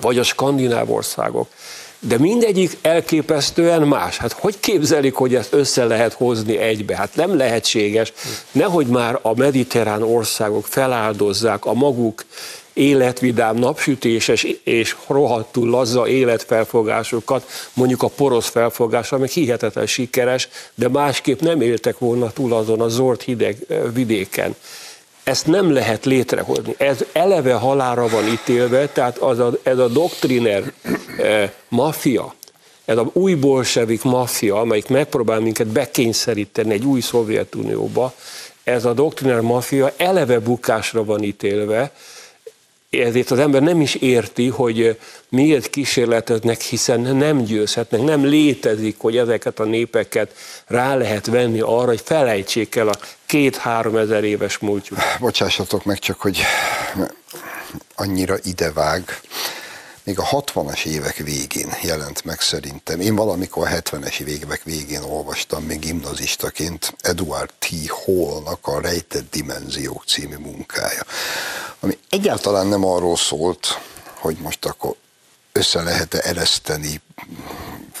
Vagy 0.00 0.18
a 0.18 0.22
skandináv 0.22 0.90
országok. 0.90 1.48
De 1.98 2.18
mindegyik 2.18 2.78
elképesztően 2.82 3.82
más. 3.82 4.16
Hát 4.16 4.32
hogy 4.32 4.60
képzelik, 4.60 5.14
hogy 5.14 5.34
ezt 5.34 5.52
össze 5.52 5.84
lehet 5.84 6.12
hozni 6.12 6.56
egybe? 6.56 6.96
Hát 6.96 7.14
nem 7.14 7.36
lehetséges. 7.36 8.12
Nehogy 8.52 8.86
már 8.86 9.18
a 9.22 9.34
mediterrán 9.34 10.02
országok 10.02 10.66
feláldozzák 10.66 11.64
a 11.64 11.72
maguk 11.72 12.24
életvidám, 12.74 13.56
napsütéses 13.56 14.46
és 14.64 14.96
rohadtul 15.06 15.70
lazza 15.70 16.08
életfelfogásokat, 16.08 17.46
mondjuk 17.74 18.02
a 18.02 18.08
porosz 18.08 18.48
felfogásra, 18.48 19.18
meg 19.18 19.28
hihetetlen 19.28 19.86
sikeres, 19.86 20.48
de 20.74 20.88
másképp 20.88 21.40
nem 21.40 21.60
éltek 21.60 21.98
volna 21.98 22.30
túl 22.30 22.52
azon 22.52 22.80
a 22.80 22.88
zord 22.88 23.20
hideg 23.20 23.56
vidéken. 23.92 24.54
Ezt 25.24 25.46
nem 25.46 25.72
lehet 25.72 26.04
létrehozni. 26.04 26.74
Ez 26.78 27.04
eleve 27.12 27.54
halára 27.54 28.08
van 28.08 28.26
ítélve, 28.26 28.88
tehát 28.88 29.18
az 29.18 29.38
a, 29.38 29.58
ez 29.62 29.78
a 29.78 29.88
doktriner 29.88 30.72
eh, 31.18 31.50
maffia, 31.68 32.34
ez 32.84 32.96
a 32.96 33.10
új 33.12 33.34
bolsevik 33.34 34.02
maffia, 34.02 34.60
amelyik 34.60 34.88
megpróbál 34.88 35.40
minket 35.40 35.66
bekényszeríteni 35.66 36.72
egy 36.72 36.84
új 36.84 37.00
Szovjetunióba, 37.00 38.14
ez 38.64 38.84
a 38.84 38.92
doktriner 38.92 39.40
maffia 39.40 39.92
eleve 39.96 40.40
bukásra 40.40 41.04
van 41.04 41.22
ítélve, 41.22 41.92
ezért 43.00 43.30
az 43.30 43.38
ember 43.38 43.62
nem 43.62 43.80
is 43.80 43.94
érti, 43.94 44.48
hogy 44.48 44.98
miért 45.28 45.70
kísérleteznek, 45.70 46.60
hiszen 46.60 47.00
nem 47.00 47.42
győzhetnek, 47.42 48.02
nem 48.02 48.24
létezik, 48.24 48.96
hogy 48.98 49.16
ezeket 49.16 49.60
a 49.60 49.64
népeket 49.64 50.34
rá 50.66 50.94
lehet 50.94 51.26
venni 51.26 51.60
arra, 51.60 51.86
hogy 51.86 52.02
felejtsék 52.04 52.76
el 52.76 52.88
a 52.88 52.98
két-három 53.26 53.96
ezer 53.96 54.24
éves 54.24 54.58
múltjuk. 54.58 54.98
Bocsássatok 55.20 55.84
meg 55.84 55.98
csak, 55.98 56.20
hogy 56.20 56.40
annyira 57.94 58.36
idevág, 58.42 59.20
még 60.04 60.18
a 60.18 60.24
60-as 60.24 60.84
évek 60.84 61.16
végén 61.16 61.72
jelent 61.82 62.24
meg 62.24 62.40
szerintem. 62.40 63.00
Én 63.00 63.14
valamikor 63.14 63.66
a 63.66 63.70
70-es 63.70 64.20
évek 64.20 64.62
végén 64.62 65.02
olvastam 65.02 65.62
még 65.62 65.78
gimnazistaként 65.78 66.94
Eduard 67.00 67.50
T. 67.58 67.66
Hallnak 67.88 68.66
a 68.66 68.80
Rejtett 68.80 69.30
Dimenziók 69.30 70.04
című 70.06 70.36
munkája, 70.36 71.02
ami 71.80 71.98
egyáltalán 72.08 72.66
nem 72.66 72.84
arról 72.84 73.16
szólt, 73.16 73.80
hogy 74.14 74.36
most 74.36 74.64
akkor 74.64 74.94
össze 75.52 75.82
lehet-e 75.82 76.20
ereszteni 76.22 77.00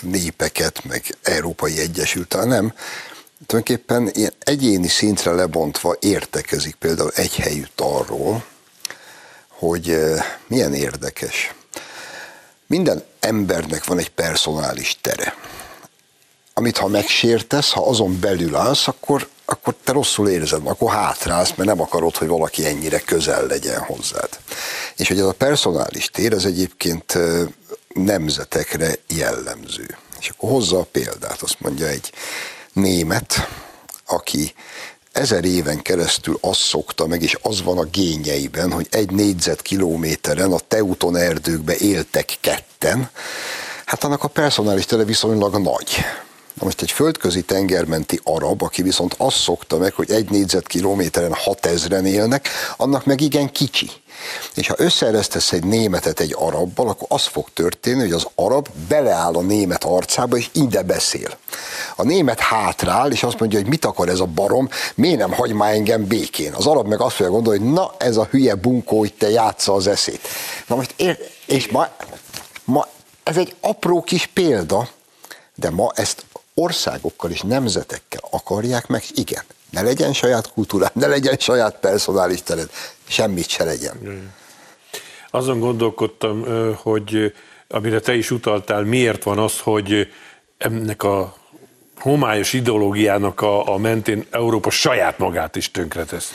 népeket, 0.00 0.84
meg 0.84 1.16
Európai 1.22 1.78
Egyesült, 1.78 2.34
nem. 2.44 2.74
Tulajdonképpen 3.46 4.10
ilyen 4.12 4.32
egyéni 4.38 4.88
szintre 4.88 5.32
lebontva 5.32 5.96
értekezik 6.00 6.74
például 6.74 7.10
egy 7.14 7.34
helyütt 7.34 7.80
arról, 7.80 8.44
hogy 9.48 9.90
eh, 9.90 10.24
milyen 10.46 10.74
érdekes, 10.74 11.54
minden 12.66 13.04
embernek 13.20 13.84
van 13.84 13.98
egy 13.98 14.10
personális 14.10 14.96
tere. 15.00 15.36
Amit 16.54 16.76
ha 16.76 16.88
megsértesz, 16.88 17.70
ha 17.70 17.88
azon 17.88 18.20
belül 18.20 18.56
állsz, 18.56 18.88
akkor, 18.88 19.28
akkor 19.44 19.74
te 19.84 19.92
rosszul 19.92 20.28
érzed, 20.28 20.60
akkor 20.66 20.92
hátrálsz, 20.92 21.52
mert 21.56 21.68
nem 21.68 21.80
akarod, 21.80 22.16
hogy 22.16 22.28
valaki 22.28 22.66
ennyire 22.66 22.98
közel 22.98 23.46
legyen 23.46 23.80
hozzád. 23.80 24.28
És 24.96 25.08
hogy 25.08 25.18
ez 25.18 25.24
a 25.24 25.32
personális 25.32 26.10
tér, 26.10 26.32
ez 26.32 26.44
egyébként 26.44 27.18
nemzetekre 27.88 28.94
jellemző. 29.08 29.96
És 30.20 30.28
akkor 30.28 30.50
hozza 30.50 30.78
a 30.78 30.88
példát, 30.92 31.42
azt 31.42 31.60
mondja 31.60 31.86
egy 31.86 32.12
német, 32.72 33.48
aki 34.06 34.54
ezer 35.14 35.44
éven 35.44 35.82
keresztül 35.82 36.38
azt 36.40 36.60
szokta 36.60 37.06
meg, 37.06 37.22
és 37.22 37.38
az 37.42 37.62
van 37.62 37.78
a 37.78 37.84
gényeiben, 37.84 38.72
hogy 38.72 38.86
egy 38.90 39.10
négyzetkilométeren 39.10 40.52
a 40.52 40.58
Teuton 40.68 41.16
erdőkbe 41.16 41.76
éltek 41.76 42.36
ketten, 42.40 43.10
hát 43.84 44.04
annak 44.04 44.24
a 44.24 44.28
personális 44.28 44.86
tere 44.86 45.04
viszonylag 45.04 45.58
nagy. 45.58 46.04
Most 46.64 46.82
egy 46.82 46.90
földközi 46.90 47.42
tengermenti 47.42 48.20
arab, 48.22 48.62
aki 48.62 48.82
viszont 48.82 49.14
azt 49.18 49.36
szokta 49.36 49.78
meg, 49.78 49.92
hogy 49.92 50.10
egy 50.10 50.30
négyzetkilométeren 50.30 51.34
6000-en 51.44 52.04
élnek, 52.04 52.48
annak 52.76 53.04
meg 53.04 53.20
igen 53.20 53.52
kicsi. 53.52 53.90
És 54.54 54.68
ha 54.68 54.74
összeeresztesz 54.78 55.52
egy 55.52 55.64
németet 55.64 56.20
egy 56.20 56.34
arabbal, 56.38 56.88
akkor 56.88 57.06
az 57.10 57.26
fog 57.26 57.48
történni, 57.52 58.00
hogy 58.00 58.12
az 58.12 58.26
arab 58.34 58.68
beleáll 58.88 59.34
a 59.34 59.40
német 59.40 59.84
arcába, 59.84 60.36
és 60.36 60.48
ide 60.52 60.82
beszél. 60.82 61.36
A 61.96 62.02
német 62.02 62.40
hátrál, 62.40 63.12
és 63.12 63.22
azt 63.22 63.38
mondja, 63.38 63.58
hogy 63.58 63.68
mit 63.68 63.84
akar 63.84 64.08
ez 64.08 64.20
a 64.20 64.26
barom, 64.26 64.68
miért 64.94 65.18
nem 65.18 65.32
hagy 65.32 65.52
már 65.52 65.72
engem 65.72 66.06
békén. 66.06 66.52
Az 66.52 66.66
arab 66.66 66.86
meg 66.86 67.00
azt 67.00 67.14
fogja 67.14 67.32
gondolni, 67.32 67.58
hogy 67.58 67.72
na, 67.72 67.94
ez 67.98 68.16
a 68.16 68.28
hülye 68.30 68.54
bunkó, 68.54 68.98
hogy 68.98 69.14
te 69.14 69.30
játsza 69.30 69.72
az 69.72 69.86
eszét. 69.86 70.28
Na 70.66 70.76
most, 70.76 70.94
ér, 70.96 71.18
és 71.46 71.68
ma, 71.68 71.88
ma 72.64 72.86
ez 73.22 73.36
egy 73.36 73.54
apró 73.60 74.02
kis 74.02 74.26
példa, 74.26 74.88
de 75.54 75.70
ma 75.70 75.92
ezt 75.94 76.24
országokkal 76.54 77.30
és 77.30 77.40
nemzetekkel 77.40 78.20
akarják 78.30 78.86
meg, 78.86 79.02
igen, 79.14 79.42
ne 79.70 79.82
legyen 79.82 80.12
saját 80.12 80.52
kultúrát, 80.52 80.94
ne 80.94 81.06
legyen 81.06 81.36
saját 81.38 81.78
personális 81.80 82.42
tered, 82.42 82.70
semmit 83.06 83.48
se 83.48 83.64
legyen. 83.64 84.32
Azon 85.30 85.58
gondolkodtam, 85.60 86.44
hogy 86.76 87.34
amire 87.68 88.00
te 88.00 88.14
is 88.14 88.30
utaltál, 88.30 88.82
miért 88.82 89.22
van 89.22 89.38
az, 89.38 89.60
hogy 89.60 90.12
ennek 90.58 91.02
a 91.02 91.36
homályos 91.98 92.52
ideológiának 92.52 93.40
a, 93.40 93.72
a 93.72 93.76
mentén 93.76 94.26
Európa 94.30 94.70
saját 94.70 95.18
magát 95.18 95.56
is 95.56 95.70
tönkreteszi 95.70 96.34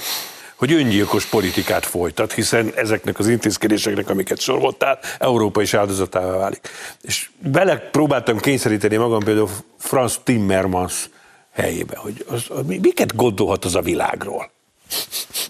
hogy 0.59 0.73
öngyilkos 0.73 1.25
politikát 1.25 1.85
folytat, 1.85 2.33
hiszen 2.33 2.71
ezeknek 2.75 3.19
az 3.19 3.27
intézkedéseknek, 3.27 4.09
amiket 4.09 4.39
soroltál, 4.39 4.99
Európa 5.19 5.61
is 5.61 5.73
áldozatává 5.73 6.37
válik. 6.37 6.69
És 7.01 7.29
bele 7.37 7.77
próbáltam 7.77 8.39
kényszeríteni 8.39 8.95
magam 8.95 9.23
például 9.23 9.49
Franz 9.77 10.19
Timmermans 10.23 11.09
helyébe, 11.53 11.97
hogy 11.97 12.25
az, 12.27 12.45
az, 12.49 12.65
miket 12.65 13.15
gondolhat 13.15 13.65
az 13.65 13.75
a 13.75 13.81
világról? 13.81 14.51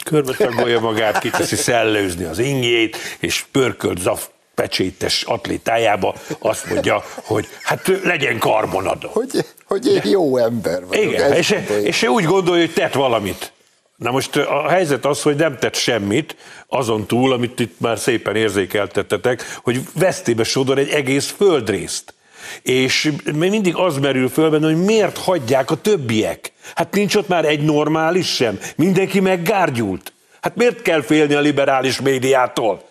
Körbe 0.04 0.80
magát, 0.80 1.20
kiteszi 1.20 1.56
szellőzni 1.56 2.24
az 2.24 2.40
ingjét, 2.40 2.98
és 3.20 3.46
pörkölt 3.52 4.00
zaf 4.00 4.28
pecsétes 4.56 5.24
atlétájába 5.24 6.16
azt 6.40 6.70
mondja, 6.70 7.04
hogy 7.16 7.48
hát 7.64 7.92
legyen 8.04 8.38
karbonadó. 8.38 9.10
Hogy, 9.10 9.46
hogy 9.66 9.88
én 9.88 10.02
jó 10.04 10.38
ember 10.38 10.86
vagyok. 10.86 11.04
Igen, 11.04 11.34
és, 11.34 11.56
és 11.84 12.04
ő 12.04 12.08
úgy 12.08 12.24
gondolja, 12.24 12.66
hogy 12.66 12.74
tett 12.74 12.94
valamit. 12.94 13.52
Na 14.00 14.12
most 14.12 14.36
a 14.36 14.70
helyzet 14.70 15.06
az, 15.06 15.22
hogy 15.22 15.36
nem 15.36 15.58
tett 15.58 15.76
semmit, 15.76 16.36
azon 16.68 17.06
túl, 17.08 17.34
amit 17.34 17.60
itt 17.60 17.80
már 17.80 18.00
szépen 18.00 18.36
érzékeltettetek, 18.36 19.60
hogy 19.64 19.82
vesztébe 19.94 20.44
sodor 20.44 20.78
egy 20.78 20.90
egész 20.90 21.34
földrészt. 21.38 22.14
És 22.62 23.12
mindig 23.34 23.76
az 23.76 23.98
merül 23.98 24.30
föl 24.30 24.50
benne, 24.50 24.66
hogy 24.66 24.84
miért 24.84 25.18
hagyják 25.18 25.72
a 25.72 25.76
többiek. 25.76 26.52
Hát 26.76 26.94
nincs 26.94 27.16
ott 27.16 27.28
már 27.28 27.46
egy 27.46 27.62
normális 27.62 28.36
sem. 28.36 28.60
Mindenki 28.76 29.20
meggárgyult. 29.20 30.14
Hát 30.42 30.56
miért 30.56 30.82
kell 30.82 31.02
félni 31.02 31.34
a 31.34 31.40
liberális 31.40 32.02
médiától? 32.02 32.88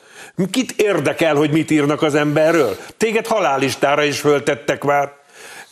Kit 0.50 0.72
érdekel, 0.72 1.34
hogy 1.34 1.50
mit 1.50 1.70
írnak 1.70 2.02
az 2.02 2.14
emberről? 2.14 2.76
Téged 2.96 3.26
halálistára 3.26 4.04
is 4.04 4.20
föltettek 4.20 4.84
már. 4.84 5.12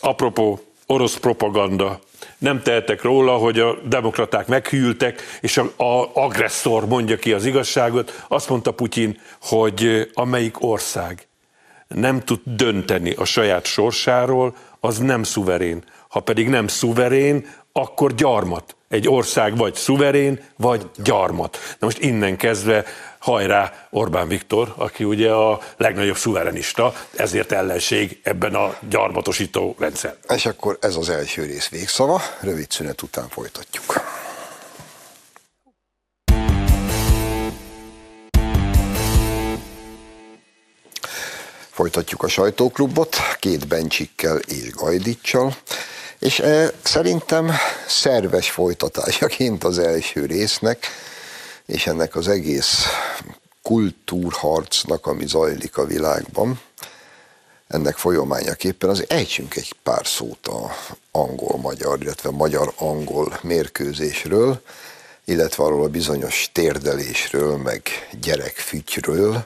Apropó, 0.00 0.60
orosz 0.86 1.16
propaganda 1.16 2.00
nem 2.38 2.62
tehetek 2.62 3.02
róla, 3.02 3.36
hogy 3.36 3.58
a 3.58 3.78
demokraták 3.84 4.46
meghűltek, 4.46 5.22
és 5.40 5.56
a, 5.56 5.72
a 5.76 6.10
agresszor 6.14 6.86
mondja 6.86 7.16
ki 7.16 7.32
az 7.32 7.44
igazságot. 7.44 8.24
Azt 8.28 8.48
mondta 8.48 8.70
Putyin, 8.70 9.20
hogy 9.40 10.10
amelyik 10.14 10.62
ország 10.62 11.28
nem 11.88 12.20
tud 12.20 12.40
dönteni 12.44 13.12
a 13.12 13.24
saját 13.24 13.64
sorsáról, 13.64 14.54
az 14.80 14.98
nem 14.98 15.22
szuverén. 15.22 15.84
Ha 16.08 16.20
pedig 16.20 16.48
nem 16.48 16.66
szuverén, 16.66 17.46
akkor 17.72 18.14
gyarmat. 18.14 18.76
Egy 18.88 19.08
ország 19.08 19.56
vagy 19.56 19.74
szuverén, 19.74 20.40
vagy 20.56 20.90
gyarmat. 20.96 21.58
Na 21.78 21.86
most 21.86 21.98
innen 21.98 22.36
kezdve 22.36 22.84
hajrá 23.26 23.88
Orbán 23.90 24.28
Viktor, 24.28 24.74
aki 24.76 25.04
ugye 25.04 25.30
a 25.30 25.60
legnagyobb 25.76 26.16
szuverenista, 26.16 26.94
ezért 27.16 27.52
ellenség 27.52 28.20
ebben 28.22 28.54
a 28.54 28.76
gyarmatosító 28.88 29.74
rendszer. 29.78 30.16
És 30.34 30.46
akkor 30.46 30.78
ez 30.80 30.96
az 30.96 31.08
első 31.08 31.44
rész 31.44 31.68
végszava, 31.68 32.22
rövid 32.40 32.70
szünet 32.70 33.02
után 33.02 33.28
folytatjuk. 33.28 33.84
Folytatjuk 41.70 42.22
a 42.22 42.28
sajtóklubot, 42.28 43.16
két 43.40 43.68
Bencsikkel 43.68 44.36
és 44.36 44.70
Gajdicsal, 44.70 45.56
és 46.18 46.38
e, 46.38 46.70
szerintem 46.82 47.52
szerves 47.86 48.50
folytatásaként 48.50 49.64
az 49.64 49.78
első 49.78 50.26
résznek, 50.26 50.86
és 51.66 51.86
ennek 51.86 52.16
az 52.16 52.28
egész 52.28 52.84
kultúrharcnak, 53.62 55.06
ami 55.06 55.26
zajlik 55.26 55.76
a 55.76 55.84
világban, 55.84 56.60
ennek 57.68 57.96
folyamányaképpen 57.96 58.90
az 58.90 59.04
ejtsünk 59.08 59.56
egy 59.56 59.74
pár 59.82 60.06
szót 60.06 60.46
a 60.46 60.76
angol-magyar, 61.10 62.02
illetve 62.02 62.30
magyar-angol 62.30 63.38
mérkőzésről, 63.42 64.62
illetve 65.24 65.64
arról 65.64 65.84
a 65.84 65.88
bizonyos 65.88 66.50
térdelésről, 66.52 67.56
meg 67.56 67.82
gyerekfütyről. 68.20 69.44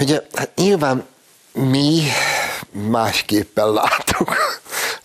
Ugye, 0.00 0.22
hát 0.34 0.50
nyilván 0.54 1.06
mi 1.52 2.02
másképpen 2.70 3.72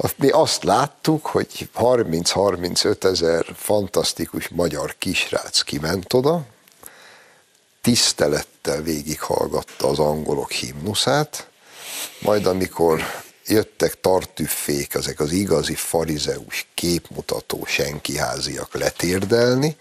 láttuk. 0.03 0.17
Mi 0.17 0.29
azt 0.29 0.63
láttuk, 0.63 1.25
hogy 1.25 1.69
30-35 1.75 3.03
ezer 3.03 3.45
fantasztikus 3.55 4.47
magyar 4.47 4.95
kisrác 4.97 5.61
kiment 5.61 6.13
oda, 6.13 6.45
tisztelettel 7.81 8.81
végighallgatta 8.81 9.87
az 9.87 9.99
angolok 9.99 10.51
himnuszát, 10.51 11.47
majd 12.19 12.45
amikor 12.45 13.01
jöttek 13.47 13.99
tartüffék, 14.01 14.93
ezek 14.93 15.19
az 15.19 15.31
igazi 15.31 15.75
farizeus, 15.75 16.67
képmutató 16.73 17.65
senkiháziak 17.65 18.73
letérdelni, 18.73 19.75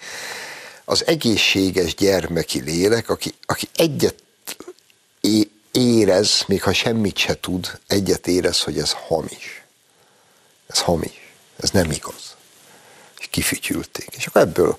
az 0.85 1.06
egészséges 1.06 1.94
gyermeki 1.94 2.61
lélek, 2.61 3.08
aki, 3.08 3.35
aki 3.46 3.68
egyet 3.76 4.22
érez, 5.72 6.44
még 6.46 6.62
ha 6.62 6.72
semmit 6.72 7.16
se 7.16 7.40
tud, 7.40 7.78
egyet 7.87 8.26
érez, 8.26 8.62
hogy 8.62 8.78
ez 8.78 8.92
hamis. 8.92 9.62
Ez 10.72 10.80
hamis. 10.80 11.32
Ez 11.56 11.70
nem 11.70 11.90
igaz 11.90 12.37
kifütyülték. 13.32 14.08
És 14.16 14.26
akkor 14.26 14.40
ebből 14.40 14.78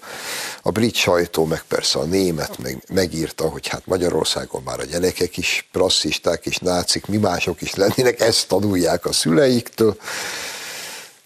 a 0.62 0.72
brit 0.72 0.96
sajtó, 0.96 1.46
meg 1.46 1.64
persze 1.68 2.00
a 2.00 2.04
német 2.04 2.58
meg, 2.58 2.84
megírta, 2.88 3.50
hogy 3.50 3.68
hát 3.68 3.86
Magyarországon 3.86 4.64
már 4.64 4.80
a 4.80 4.84
gyerekek 4.84 5.38
is 5.38 5.68
rasszisták 5.72 6.46
és 6.46 6.58
nácik, 6.58 7.06
mi 7.06 7.18
mások 7.18 7.62
is 7.62 7.74
lennének, 7.74 8.20
ezt 8.20 8.48
tanulják 8.48 9.06
a 9.06 9.12
szüleiktől. 9.12 9.98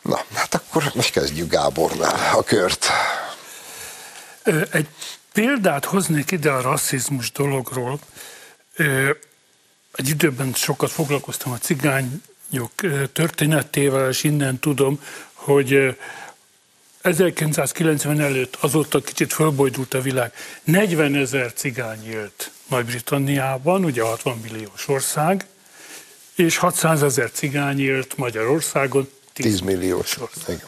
Na, 0.02 0.26
hát 0.34 0.54
akkor 0.54 0.92
most 0.96 1.12
kezdjük 1.12 1.52
Gábornál 1.52 2.36
a 2.36 2.44
kört. 2.44 2.86
Egy 4.72 4.88
példát 5.34 5.86
hoznék 5.86 6.32
ide 6.32 6.52
a 6.52 6.62
rasszizmus 6.62 7.32
dologról. 7.32 8.00
Egy 9.94 10.10
időben 10.10 10.54
sokat 10.54 10.92
foglalkoztam 10.92 11.52
a 11.52 11.58
cigányok 11.58 12.22
történetével, 13.14 14.10
és 14.10 14.24
innen 14.24 14.60
tudom, 14.60 15.02
hogy 15.34 15.98
1990 17.02 18.20
előtt 18.20 18.58
azóta 18.60 19.02
kicsit 19.02 19.34
fölbojdult 19.34 19.94
a 19.94 20.02
világ. 20.02 20.34
40 20.64 21.16
ezer 21.16 21.54
cigány 21.54 22.10
élt 22.10 22.52
Nagy-Britanniában, 22.68 23.86
ugye 23.86 24.02
60 24.02 24.38
milliós 24.38 24.88
ország, 24.88 25.46
és 26.36 26.58
600 26.58 27.04
ezer 27.04 27.32
cigány 27.32 27.80
élt 27.82 28.18
Magyarországon, 28.18 29.10
10, 29.34 29.46
10 29.46 29.60
milliós 29.60 30.18
ország. 30.20 30.66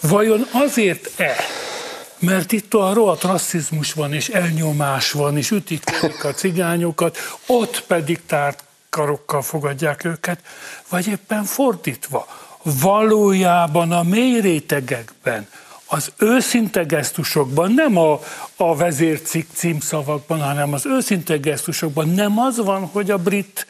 Vajon 0.00 0.46
azért-e, 0.52 1.36
mert 2.18 2.52
itt 2.52 2.74
a 2.74 2.92
rohadt 2.92 3.22
rasszizmus 3.22 3.92
van, 3.92 4.12
és 4.12 4.28
elnyomás 4.28 5.10
van, 5.10 5.36
és 5.36 5.50
ütik 5.50 5.82
a 6.22 6.28
cigányokat, 6.28 7.18
ott 7.46 7.84
pedig 7.86 8.20
tárt 8.26 8.64
karokkal 8.92 9.42
fogadják 9.42 10.04
őket, 10.04 10.38
vagy 10.88 11.06
éppen 11.06 11.44
fordítva, 11.44 12.26
valójában 12.62 13.92
a 13.92 14.02
mély 14.02 14.40
rétegekben, 14.40 15.48
az 15.86 16.12
őszinte 16.16 16.82
gesztusokban, 16.82 17.72
nem 17.72 17.96
a, 17.96 18.20
a 18.56 18.76
vezércikk 18.76 19.48
címszavakban, 19.54 20.40
hanem 20.40 20.72
az 20.72 20.86
őszinte 20.86 21.36
gesztusokban 21.36 22.08
nem 22.08 22.38
az 22.38 22.56
van, 22.56 22.86
hogy 22.86 23.10
a 23.10 23.18
brit 23.18 23.66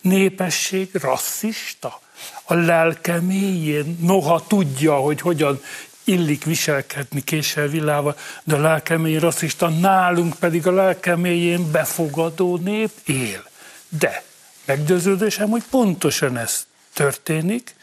népesség 0.00 0.88
rasszista? 0.92 2.00
A 2.44 2.54
lelke 2.54 3.20
mélyén, 3.20 3.98
noha 4.00 4.44
tudja, 4.46 4.94
hogy 4.94 5.20
hogyan 5.20 5.62
illik 6.04 6.44
viselkedni 6.44 7.24
késsel 7.24 7.66
vilával, 7.66 8.16
de 8.44 8.54
a 8.54 8.60
lelke 8.60 8.96
mélyén 8.96 9.20
rasszista, 9.20 9.68
nálunk 9.68 10.34
pedig 10.34 10.66
a 10.66 10.72
lelke 10.72 11.16
mélyén 11.16 11.70
befogadó 11.70 12.56
nép 12.56 12.90
él. 13.04 13.44
De 13.88 14.24
meggyőződésem, 14.64 15.48
hogy 15.48 15.62
pontosan 15.70 16.36
ez 16.36 16.66
történik, 16.92 17.74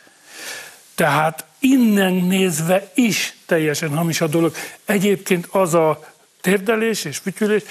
tehát 0.95 1.45
innen 1.59 2.13
nézve 2.13 2.91
is 2.93 3.35
teljesen 3.45 3.89
hamis 3.89 4.21
a 4.21 4.27
dolog. 4.27 4.55
Egyébként 4.85 5.47
az 5.51 5.73
a 5.73 6.13
térdelés 6.41 7.05
és 7.05 7.17
fütyülés, 7.17 7.63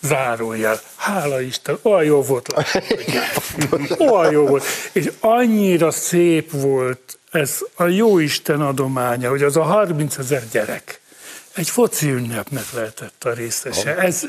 zárójel. 0.00 0.80
Hála 0.96 1.40
Isten, 1.40 1.78
olyan 1.82 2.04
jó 2.04 2.22
volt 2.22 2.48
Olyan 3.98 4.32
jó 4.32 4.46
volt. 4.46 4.64
És 4.92 5.10
annyira 5.20 5.90
szép 5.90 6.50
volt 6.50 7.18
ez 7.30 7.58
a 7.74 7.84
jó 7.84 8.18
Isten 8.18 8.60
adománya, 8.60 9.30
hogy 9.30 9.42
az 9.42 9.56
a 9.56 9.62
30 9.62 10.18
ezer 10.18 10.42
gyerek 10.50 11.00
egy 11.54 11.70
foci 11.70 12.10
ünnepnek 12.10 12.72
lehetett 12.72 13.24
a 13.24 13.32
részese. 13.32 13.96
Ez, 13.96 14.24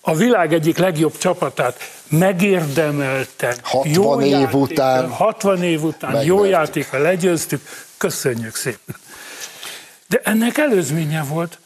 a 0.00 0.14
világ 0.14 0.52
egyik 0.52 0.78
legjobb 0.78 1.18
csapatát 1.18 1.80
megérdemelten, 2.08 3.56
60 3.62 3.92
jó 3.92 4.20
év 4.20 4.30
játékkal, 4.30 4.60
után, 4.60 5.10
60 5.10 5.62
év 5.62 5.82
után 5.82 6.10
megvertük. 6.12 6.36
jó 6.36 6.44
játékkal 6.44 7.00
legyőztük, 7.00 7.60
köszönjük 7.96 8.54
szépen. 8.54 8.96
De 10.06 10.20
ennek 10.24 10.58
előzménye 10.58 11.22
volt, 11.22 11.58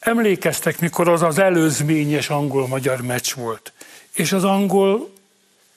emlékeztek, 0.00 0.80
mikor 0.80 1.08
az 1.08 1.22
az 1.22 1.38
előzményes 1.38 2.28
angol-magyar 2.28 3.00
meccs 3.00 3.34
volt, 3.34 3.72
és 4.12 4.32
az 4.32 4.44
angol 4.44 5.16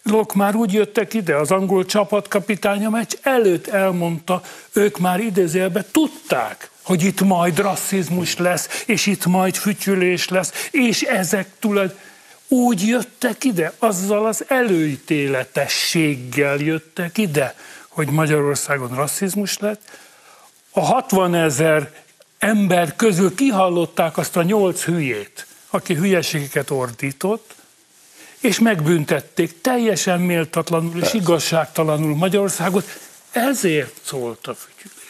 Lok 0.03 0.33
már 0.33 0.55
úgy 0.55 0.73
jöttek 0.73 1.13
ide, 1.13 1.35
az 1.35 1.51
angol 1.51 1.85
csapatkapitány 1.85 2.85
a 2.85 2.89
meccs 2.89 3.13
előtt 3.21 3.67
elmondta, 3.67 4.41
ők 4.73 4.97
már 4.97 5.19
idézőjelben 5.19 5.85
tudták, 5.91 6.69
hogy 6.91 7.03
itt 7.03 7.21
majd 7.21 7.59
rasszizmus 7.59 8.37
lesz, 8.37 8.83
és 8.85 9.05
itt 9.05 9.25
majd 9.25 9.55
fütyülés 9.55 10.29
lesz, 10.29 10.67
és 10.71 11.01
ezek 11.01 11.47
tulajdonképpen 11.59 12.09
úgy 12.47 12.87
jöttek 12.87 13.43
ide, 13.43 13.73
azzal 13.79 14.25
az 14.25 14.45
előítéletességgel 14.47 16.57
jöttek 16.57 17.17
ide, 17.17 17.55
hogy 17.87 18.09
Magyarországon 18.09 18.95
rasszizmus 18.95 19.57
lett. 19.57 19.81
A 20.71 20.79
60 20.79 21.35
ezer 21.35 21.91
ember 22.39 22.95
közül 22.95 23.35
kihallották 23.35 24.17
azt 24.17 24.35
a 24.35 24.43
nyolc 24.43 24.83
hülyét, 24.83 25.45
aki 25.69 25.93
hülyeségeket 25.93 26.69
ordított, 26.69 27.53
és 28.39 28.59
megbüntették 28.59 29.61
teljesen 29.61 30.19
méltatlanul 30.19 31.01
és 31.01 31.13
igazságtalanul 31.13 32.15
Magyarországot. 32.15 32.85
Ezért 33.31 33.99
szólt 34.03 34.47
a 34.47 34.55
fütyülés 34.55 35.00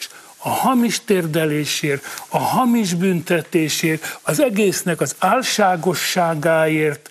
a 0.42 0.48
hamis 0.48 1.00
térdelésért, 1.04 2.04
a 2.28 2.38
hamis 2.38 2.94
büntetésért, 2.94 4.18
az 4.22 4.40
egésznek 4.40 5.00
az 5.00 5.14
álságosságáért, 5.18 7.10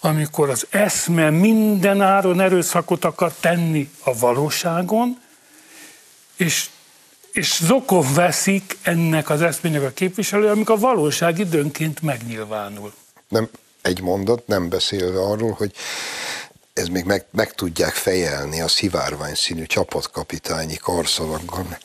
amikor 0.00 0.50
az 0.50 0.66
eszme 0.70 1.30
minden 1.30 2.00
áron 2.00 2.40
erőszakot 2.40 3.04
akar 3.04 3.32
tenni 3.40 3.90
a 4.04 4.18
valóságon, 4.18 5.20
és, 6.36 6.68
és 7.32 7.58
zokon 7.62 8.14
veszik 8.14 8.78
ennek 8.82 9.30
az 9.30 9.42
eszmének 9.42 9.82
a 9.82 9.90
képviselő, 9.90 10.48
amikor 10.48 10.76
a 10.76 10.78
valóság 10.78 11.38
időnként 11.38 12.02
megnyilvánul. 12.02 12.92
Nem, 13.28 13.48
egy 13.82 14.00
mondat, 14.00 14.46
nem 14.46 14.68
beszélve 14.68 15.20
arról, 15.20 15.52
hogy 15.52 15.72
ez 16.72 16.88
még 16.88 17.04
meg, 17.04 17.26
meg 17.30 17.54
tudják 17.54 17.94
fejelni 17.94 18.60
a 18.60 18.68
szivárvány 18.68 19.34
színű 19.34 19.64
csapatkapitányi 19.64 20.76
karszalagon 20.76 21.76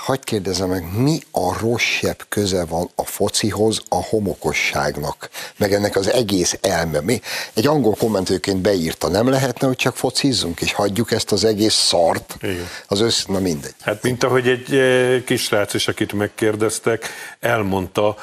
hagyd 0.00 0.24
kérdezem 0.24 0.68
meg, 0.68 0.96
mi 0.96 1.20
a 1.30 1.58
rosszabb 1.58 2.24
köze 2.28 2.64
van 2.64 2.90
a 2.94 3.04
focihoz, 3.04 3.82
a 3.88 4.02
homokosságnak, 4.04 5.30
meg 5.56 5.72
ennek 5.72 5.96
az 5.96 6.12
egész 6.12 6.58
elme. 6.60 7.00
Mi? 7.00 7.20
Egy 7.54 7.66
angol 7.66 7.94
kommentőként 7.94 8.58
beírta, 8.58 9.08
nem 9.08 9.28
lehetne, 9.28 9.66
hogy 9.66 9.76
csak 9.76 9.96
focizzunk, 9.96 10.60
és 10.60 10.72
hagyjuk 10.72 11.12
ezt 11.12 11.32
az 11.32 11.44
egész 11.44 11.74
szart? 11.74 12.36
Igen. 12.40 12.68
Az 12.86 13.00
össz, 13.00 13.24
na 13.24 13.38
mindegy. 13.38 13.74
Hát 13.80 14.02
mint 14.02 14.24
ahogy 14.24 14.48
egy 14.48 14.74
eh, 14.74 15.22
kisrác 15.24 15.74
is, 15.74 15.88
akit 15.88 16.12
megkérdeztek, 16.12 17.08
elmondta, 17.40 18.16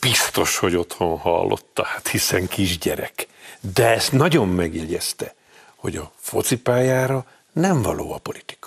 biztos, 0.00 0.56
hogy 0.56 0.76
otthon 0.76 1.18
hallotta, 1.18 1.84
hát 1.84 2.08
hiszen 2.08 2.48
kisgyerek. 2.48 3.26
De 3.74 3.86
ezt 3.86 4.12
nagyon 4.12 4.48
megjegyezte, 4.48 5.34
hogy 5.76 5.96
a 5.96 6.12
focipályára 6.16 7.26
nem 7.52 7.82
való 7.82 8.12
a 8.12 8.18
politika. 8.18 8.59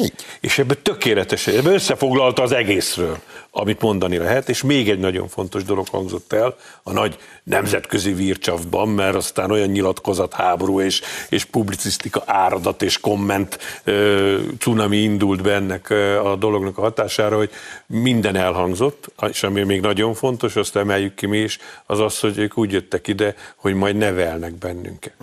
Így. 0.00 0.12
És 0.40 0.58
ebből 0.58 0.82
tökéletes, 0.82 1.46
ebből 1.46 1.72
összefoglalta 1.72 2.42
az 2.42 2.52
egészről. 2.52 3.18
Amit 3.50 3.80
mondani 3.80 4.16
lehet, 4.16 4.48
és 4.48 4.62
még 4.62 4.90
egy 4.90 4.98
nagyon 4.98 5.28
fontos 5.28 5.64
dolog 5.64 5.88
hangzott 5.88 6.32
el 6.32 6.56
a 6.82 6.92
nagy 6.92 7.18
nemzetközi 7.42 8.12
vircsavban, 8.12 8.88
mert 8.88 9.14
aztán 9.14 9.50
olyan 9.50 9.68
nyilatkozat, 9.68 10.34
háború 10.34 10.80
és, 10.80 11.00
és 11.28 11.44
publicisztika 11.44 12.22
áradat 12.26 12.82
és 12.82 13.00
komment 13.00 13.58
ö, 13.84 14.38
cunami 14.58 14.96
indult 14.96 15.42
be 15.42 15.52
ennek 15.52 15.90
a 16.24 16.36
dolognak 16.38 16.78
a 16.78 16.80
hatására, 16.80 17.36
hogy 17.36 17.50
minden 17.86 18.36
elhangzott, 18.36 19.12
és 19.30 19.42
ami 19.42 19.62
még 19.62 19.80
nagyon 19.80 20.14
fontos, 20.14 20.56
azt 20.56 20.76
emeljük 20.76 21.14
ki 21.14 21.26
mi 21.26 21.38
is, 21.38 21.58
az 21.86 22.00
az, 22.00 22.18
hogy 22.18 22.38
ők 22.38 22.58
úgy 22.58 22.72
jöttek 22.72 23.08
ide, 23.08 23.34
hogy 23.56 23.74
majd 23.74 23.96
nevelnek 23.96 24.52
bennünket. 24.54 25.14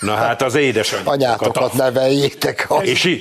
Na 0.00 0.14
hát 0.14 0.42
az 0.42 0.54
édesanyjukat. 0.54 1.14
Anyátokat 1.14 1.72
neveljétek. 1.72 2.68
És, 2.80 3.04
és, 3.04 3.20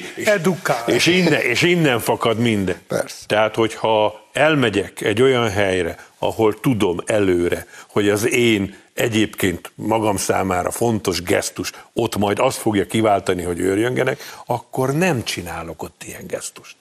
és, 0.86 1.06
innen, 1.06 1.42
és 1.42 1.62
innen 1.62 2.00
fakad 2.00 2.38
minden. 2.38 2.78
Persze. 2.88 3.26
Tehát, 3.28 3.56
hogyha 3.56 4.25
elmegyek 4.36 5.02
egy 5.02 5.22
olyan 5.22 5.50
helyre, 5.50 5.98
ahol 6.20 6.60
tudom 6.60 7.00
előre, 7.06 7.66
hogy 7.88 8.10
az 8.10 8.32
én 8.32 8.76
egyébként 8.94 9.72
magam 9.76 10.18
számára 10.18 10.72
fontos 10.72 11.22
gesztus 11.22 11.72
ott 11.94 12.16
majd 12.16 12.40
azt 12.40 12.58
fogja 12.58 12.86
kiváltani, 12.86 13.44
hogy 13.44 13.60
őrjöngenek, 13.60 14.20
akkor 14.46 14.94
nem 14.94 15.24
csinálok 15.24 15.84
ott 15.84 16.04
ilyen 16.04 16.28
gesztust. 16.28 16.76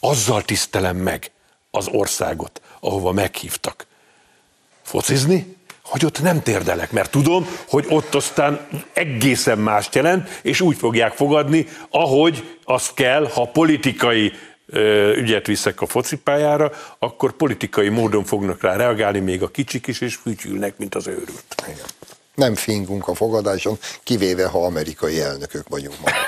Azzal 0.00 0.42
tisztelem 0.42 0.96
meg 0.96 1.30
az 1.70 1.88
országot, 1.88 2.60
ahova 2.80 3.12
meghívtak. 3.12 3.86
Focizni? 4.82 5.56
hogy 5.88 6.04
ott 6.04 6.22
nem 6.22 6.42
térdelek, 6.42 6.92
mert 6.92 7.10
tudom, 7.10 7.46
hogy 7.68 7.84
ott 7.88 8.14
aztán 8.14 8.66
egészen 8.92 9.58
mást 9.58 9.94
jelent, 9.94 10.40
és 10.42 10.60
úgy 10.60 10.76
fogják 10.76 11.12
fogadni, 11.12 11.66
ahogy 11.90 12.58
azt 12.64 12.94
kell, 12.94 13.28
ha 13.34 13.44
politikai 13.44 14.32
ügyet 15.16 15.46
viszek 15.46 15.80
a 15.80 15.86
focipályára, 15.86 16.72
akkor 16.98 17.32
politikai 17.32 17.88
módon 17.88 18.24
fognak 18.24 18.62
rá 18.62 18.76
reagálni 18.76 19.18
még 19.18 19.42
a 19.42 19.48
kicsik 19.48 19.86
is, 19.86 20.00
és 20.00 20.14
fütyülnek, 20.14 20.78
mint 20.78 20.94
az 20.94 21.06
őrült. 21.06 21.54
Igen. 21.62 21.86
Nem 22.34 22.54
fingunk 22.54 23.08
a 23.08 23.14
fogadáson, 23.14 23.78
kivéve, 24.02 24.46
ha 24.46 24.64
amerikai 24.64 25.20
elnökök 25.20 25.68
vagyunk 25.68 25.96
ma. 26.00 26.10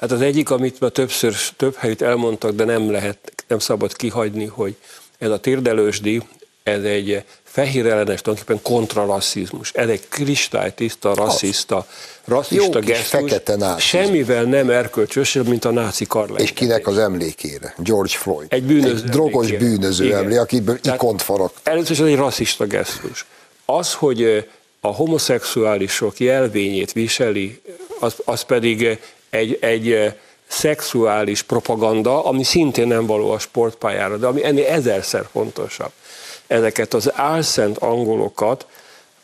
Hát 0.00 0.10
az 0.10 0.20
egyik, 0.20 0.50
amit 0.50 0.80
már 0.80 0.90
többször, 0.90 1.34
több 1.56 1.74
helyt 1.74 2.02
elmondtak, 2.02 2.50
de 2.50 2.64
nem 2.64 2.90
lehet, 2.90 3.44
nem 3.46 3.58
szabad 3.58 3.96
kihagyni, 3.96 4.44
hogy 4.44 4.76
ez 5.18 5.30
a 5.30 5.40
térdelősdi, 5.40 6.22
ez 6.68 6.82
egy 6.82 7.24
fehér 7.58 7.86
ellenes 7.86 8.20
tulajdonképpen 8.20 8.62
kontrarasszizmus. 8.62 9.72
Ez 9.72 9.88
egy 9.88 10.08
kristálytiszta, 10.08 11.14
rasszista, 11.14 11.86
rasszista 12.24 12.78
gesztus. 12.78 13.08
fekete 13.08 13.56
náci. 13.56 13.80
Semmivel 13.80 14.44
nem 14.44 14.70
erkölcsösebb, 14.70 15.46
mint 15.46 15.64
a 15.64 15.70
náci 15.70 16.06
karlás. 16.06 16.42
És 16.42 16.52
kinek 16.52 16.86
az 16.86 16.98
emlékére? 16.98 17.74
George 17.78 18.12
Floyd. 18.16 18.46
Egy 18.48 18.62
bűnöző 18.62 19.04
egy 19.04 19.10
drogos 19.10 19.46
emlékére. 19.46 19.70
bűnöző 19.70 20.14
emlé, 20.14 20.36
akiből 20.36 20.80
Tehát 20.80 20.98
ikont 20.98 21.22
farag. 21.22 21.50
Először 21.62 21.90
is 21.90 21.98
ez 21.98 22.06
egy 22.06 22.16
rasszista 22.16 22.66
gesztus. 22.66 23.26
Az, 23.64 23.94
hogy 23.94 24.48
a 24.80 24.88
homoszexuálisok 24.88 26.18
jelvényét 26.18 26.92
viseli, 26.92 27.60
az, 28.00 28.14
az 28.24 28.42
pedig 28.42 28.98
egy, 29.30 29.58
egy 29.60 30.14
szexuális 30.46 31.42
propaganda, 31.42 32.24
ami 32.24 32.44
szintén 32.44 32.86
nem 32.86 33.06
való 33.06 33.30
a 33.30 33.38
sportpályára, 33.38 34.16
de 34.16 34.26
ami 34.26 34.44
ennél 34.44 34.66
ezerszer 34.66 35.28
fontosabb 35.32 35.90
ezeket 36.48 36.94
az 36.94 37.12
álszent 37.14 37.78
angolokat 37.78 38.66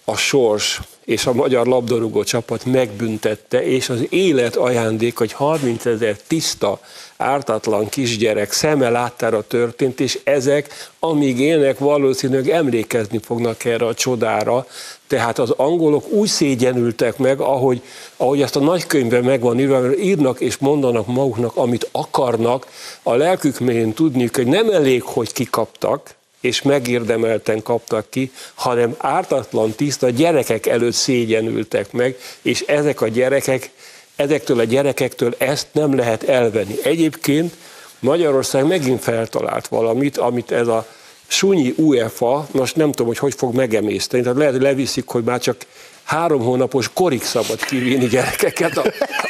a 0.04 0.16
sors 0.16 0.80
és 1.04 1.26
a 1.26 1.32
magyar 1.32 1.66
labdarúgó 1.66 2.24
csapat 2.24 2.64
megbüntette, 2.64 3.64
és 3.66 3.88
az 3.88 4.06
élet 4.08 4.56
ajándék, 4.56 5.18
hogy 5.18 5.32
30 5.32 5.86
ezer 5.86 6.16
tiszta, 6.26 6.80
ártatlan 7.16 7.88
kisgyerek 7.88 8.52
szeme 8.52 8.88
láttára 8.90 9.42
történt, 9.46 10.00
és 10.00 10.18
ezek, 10.24 10.90
amíg 10.98 11.40
élnek, 11.40 11.78
valószínűleg 11.78 12.48
emlékezni 12.48 13.18
fognak 13.18 13.64
erre 13.64 13.86
a 13.86 13.94
csodára. 13.94 14.66
Tehát 15.06 15.38
az 15.38 15.50
angolok 15.50 16.08
úgy 16.08 16.28
szégyenültek 16.28 17.18
meg, 17.18 17.40
ahogy, 17.40 17.82
ahogy 18.16 18.42
ezt 18.42 18.56
a 18.56 18.60
nagykönyvben 18.60 19.24
megvan 19.24 19.60
írva, 19.60 19.96
írnak 19.96 20.40
és 20.40 20.56
mondanak 20.56 21.06
maguknak, 21.06 21.56
amit 21.56 21.88
akarnak, 21.92 22.66
a 23.02 23.14
lelkük 23.14 23.58
mélyén 23.58 23.92
tudniuk, 23.92 24.36
hogy 24.36 24.46
nem 24.46 24.70
elég, 24.70 25.02
hogy 25.02 25.32
kikaptak, 25.32 26.14
és 26.44 26.62
megérdemelten 26.62 27.62
kaptak 27.62 28.10
ki, 28.10 28.32
hanem 28.54 28.94
ártatlan, 28.98 29.70
tiszta 29.70 30.10
gyerekek 30.10 30.66
előtt 30.66 30.92
szégyenültek 30.92 31.92
meg, 31.92 32.16
és 32.42 32.60
ezek 32.60 33.00
a 33.00 33.08
gyerekek, 33.08 33.70
ezektől 34.16 34.58
a 34.58 34.64
gyerekektől 34.64 35.34
ezt 35.38 35.66
nem 35.72 35.96
lehet 35.96 36.22
elvenni. 36.22 36.74
Egyébként 36.82 37.54
Magyarország 37.98 38.66
megint 38.66 39.02
feltalált 39.02 39.68
valamit, 39.68 40.16
amit 40.16 40.50
ez 40.50 40.66
a 40.66 40.86
sunyi 41.26 41.74
UEFA, 41.76 42.46
most 42.50 42.76
nem 42.76 42.90
tudom, 42.90 43.06
hogy 43.06 43.18
hogy 43.18 43.34
fog 43.34 43.54
megemészteni, 43.54 44.22
tehát 44.22 44.38
lehet, 44.38 44.52
hogy 44.52 44.62
leviszik, 44.62 45.08
hogy 45.08 45.24
már 45.24 45.40
csak 45.40 45.56
három 46.04 46.40
hónapos 46.42 46.90
korig 46.92 47.22
szabad 47.22 47.64
kivinni 47.64 48.06
gyerekeket 48.06 48.76
a, 48.76 48.84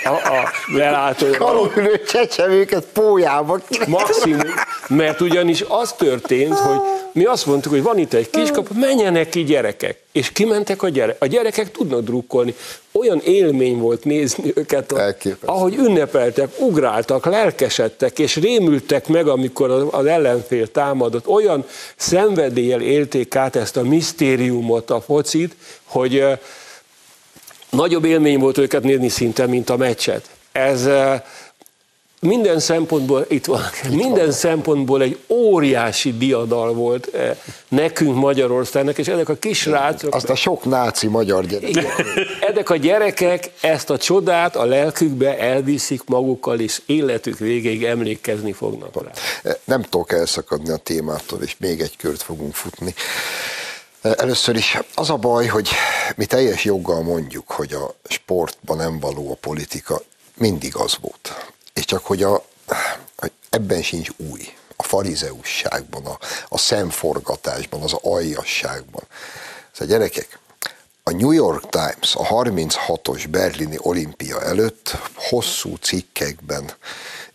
a, 0.05 0.12
a 0.12 0.53
lelátóba. 0.66 1.37
Kalóülő 1.37 2.03
csecsemőket 2.07 2.85
pójába. 2.92 3.61
Maximum, 3.87 4.55
mert 4.88 5.20
ugyanis 5.20 5.64
az 5.68 5.92
történt, 5.92 6.59
hogy 6.59 6.79
mi 7.14 7.24
azt 7.24 7.46
mondtuk, 7.46 7.72
hogy 7.72 7.83
van 7.83 7.98
itt 7.98 8.12
egy 8.12 8.31
kiskap, 8.31 8.68
menjenek 8.74 9.29
ki 9.29 9.44
gyerekek. 9.44 10.03
És 10.12 10.33
kimentek 10.33 10.83
a 10.83 10.88
gyerekek. 10.88 11.22
A 11.22 11.27
gyerekek 11.27 11.70
tudnak 11.70 12.00
drukkolni. 12.00 12.55
Olyan 12.92 13.20
élmény 13.24 13.79
volt 13.79 14.05
nézni 14.05 14.53
őket, 14.55 14.92
Elképesztő. 14.92 15.46
ahogy 15.46 15.74
ünnepeltek, 15.74 16.48
ugráltak, 16.59 17.27
lelkesedtek, 17.27 18.18
és 18.18 18.37
rémültek 18.37 19.09
meg, 19.09 19.29
amikor 19.29 19.88
az 19.90 20.07
ellenfél 20.07 20.70
támadott. 20.70 21.27
Olyan 21.29 21.64
szenvedéllyel 21.96 22.81
élték 22.81 23.37
át 23.37 23.57
ezt 23.57 23.77
a 23.77 23.83
misztériumot, 23.83 24.90
a 24.90 25.00
focit, 25.00 25.57
hogy 25.85 26.24
nagyobb 27.70 28.05
élmény 28.05 28.38
volt 28.38 28.59
őket 28.59 28.83
nézni 28.83 29.09
szinte, 29.09 29.46
mint 29.46 29.70
a 29.70 29.77
meccset. 29.77 30.29
Ez 30.53 30.88
minden 32.25 32.59
szempontból, 32.59 33.27
itt 33.29 33.45
van, 33.45 33.61
minden 33.91 34.31
szempontból 34.31 35.03
egy 35.03 35.19
óriási 35.29 36.17
diadal 36.17 36.73
volt 36.73 37.11
nekünk 37.69 38.15
Magyarországnak, 38.15 38.99
és 38.99 39.09
ezek 39.09 39.29
a 39.29 39.35
kis 39.35 39.67
rácok... 39.67 40.15
Azt 40.15 40.29
a 40.29 40.35
sok 40.35 40.65
náci 40.65 41.07
magyar 41.07 41.47
gyerek. 41.47 41.71
Ezek 42.41 42.71
a 42.71 42.77
gyerekek 42.77 43.51
ezt 43.61 43.91
a 43.91 43.99
csodát 43.99 44.57
a 44.57 44.65
lelkükbe 44.65 45.39
elviszik 45.39 46.05
magukkal, 46.05 46.61
és 46.61 46.83
életük 46.87 47.39
végéig 47.39 47.85
emlékezni 47.85 48.53
fognak 48.53 49.03
rá. 49.03 49.11
Nem 49.65 49.83
tudok 49.83 50.13
elszakadni 50.13 50.71
a 50.71 50.77
témától, 50.77 51.43
és 51.43 51.57
még 51.59 51.81
egy 51.81 51.97
kört 51.97 52.23
fogunk 52.23 52.55
futni. 52.55 52.95
Először 54.01 54.57
is 54.57 54.79
az 54.95 55.11
a 55.11 55.17
baj, 55.17 55.47
hogy 55.47 55.69
mi 56.17 56.25
teljes 56.25 56.65
joggal 56.65 57.03
mondjuk, 57.03 57.51
hogy 57.51 57.73
a 57.73 57.95
sportban 58.09 58.77
nem 58.77 59.01
való 59.01 59.31
a 59.31 59.37
politika, 59.41 60.01
mindig 60.37 60.77
az 60.77 60.97
volt. 61.01 61.53
És 61.75 61.85
csak 61.85 62.05
hogy, 62.05 62.23
a, 62.23 62.45
ebben 63.51 63.83
sincs 63.83 64.09
új. 64.17 64.55
A 64.77 64.83
farizeusságban, 64.83 66.07
a, 66.07 66.19
a 66.49 66.59
szemforgatásban, 66.59 67.83
az 67.83 67.93
aljasságban. 67.93 69.03
Szóval 69.73 69.97
gyerekek, 69.97 70.39
a 71.03 71.11
New 71.11 71.31
York 71.31 71.69
Times 71.69 72.15
a 72.15 72.27
36-os 72.27 73.27
berlini 73.31 73.77
olimpia 73.79 74.43
előtt 74.43 74.97
hosszú 75.15 75.77
cikkekben 75.77 76.73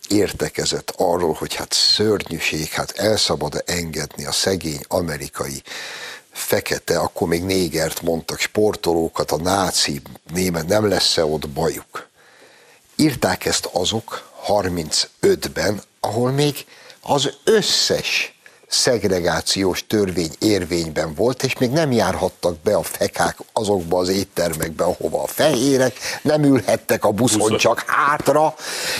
értekezett 0.08 0.92
arról, 0.96 1.32
hogy 1.32 1.54
hát 1.54 1.72
szörnyűség, 1.72 2.68
hát 2.68 2.90
elszabad 2.90 3.62
engedni 3.66 4.26
a 4.26 4.32
szegény 4.32 4.80
amerikai 4.88 5.62
fekete, 6.32 6.98
akkor 6.98 7.28
még 7.28 7.42
négert 7.42 8.02
mondtak, 8.02 8.38
sportolókat, 8.38 9.30
a 9.30 9.36
náci 9.36 10.02
német, 10.32 10.66
nem 10.66 10.88
lesz-e 10.88 11.24
ott 11.24 11.48
bajuk. 11.48 12.09
Írták 13.00 13.44
ezt 13.44 13.68
azok 13.72 14.30
35-ben, 14.46 15.82
ahol 16.00 16.30
még 16.30 16.66
az 17.00 17.30
összes 17.44 18.34
szegregációs 18.68 19.86
törvény 19.86 20.30
érvényben 20.38 21.14
volt, 21.14 21.42
és 21.42 21.58
még 21.58 21.70
nem 21.70 21.92
járhattak 21.92 22.58
be 22.62 22.74
a 22.76 22.82
fekák 22.82 23.38
azokba 23.52 23.98
az 23.98 24.08
éttermekbe, 24.08 24.84
ahova 24.84 25.22
a 25.22 25.26
fehérek, 25.26 25.96
nem 26.22 26.44
ülhettek 26.44 27.04
a 27.04 27.10
buszon 27.10 27.38
Buszon. 27.38 27.56
csak 27.56 27.84
hátra, 27.86 28.54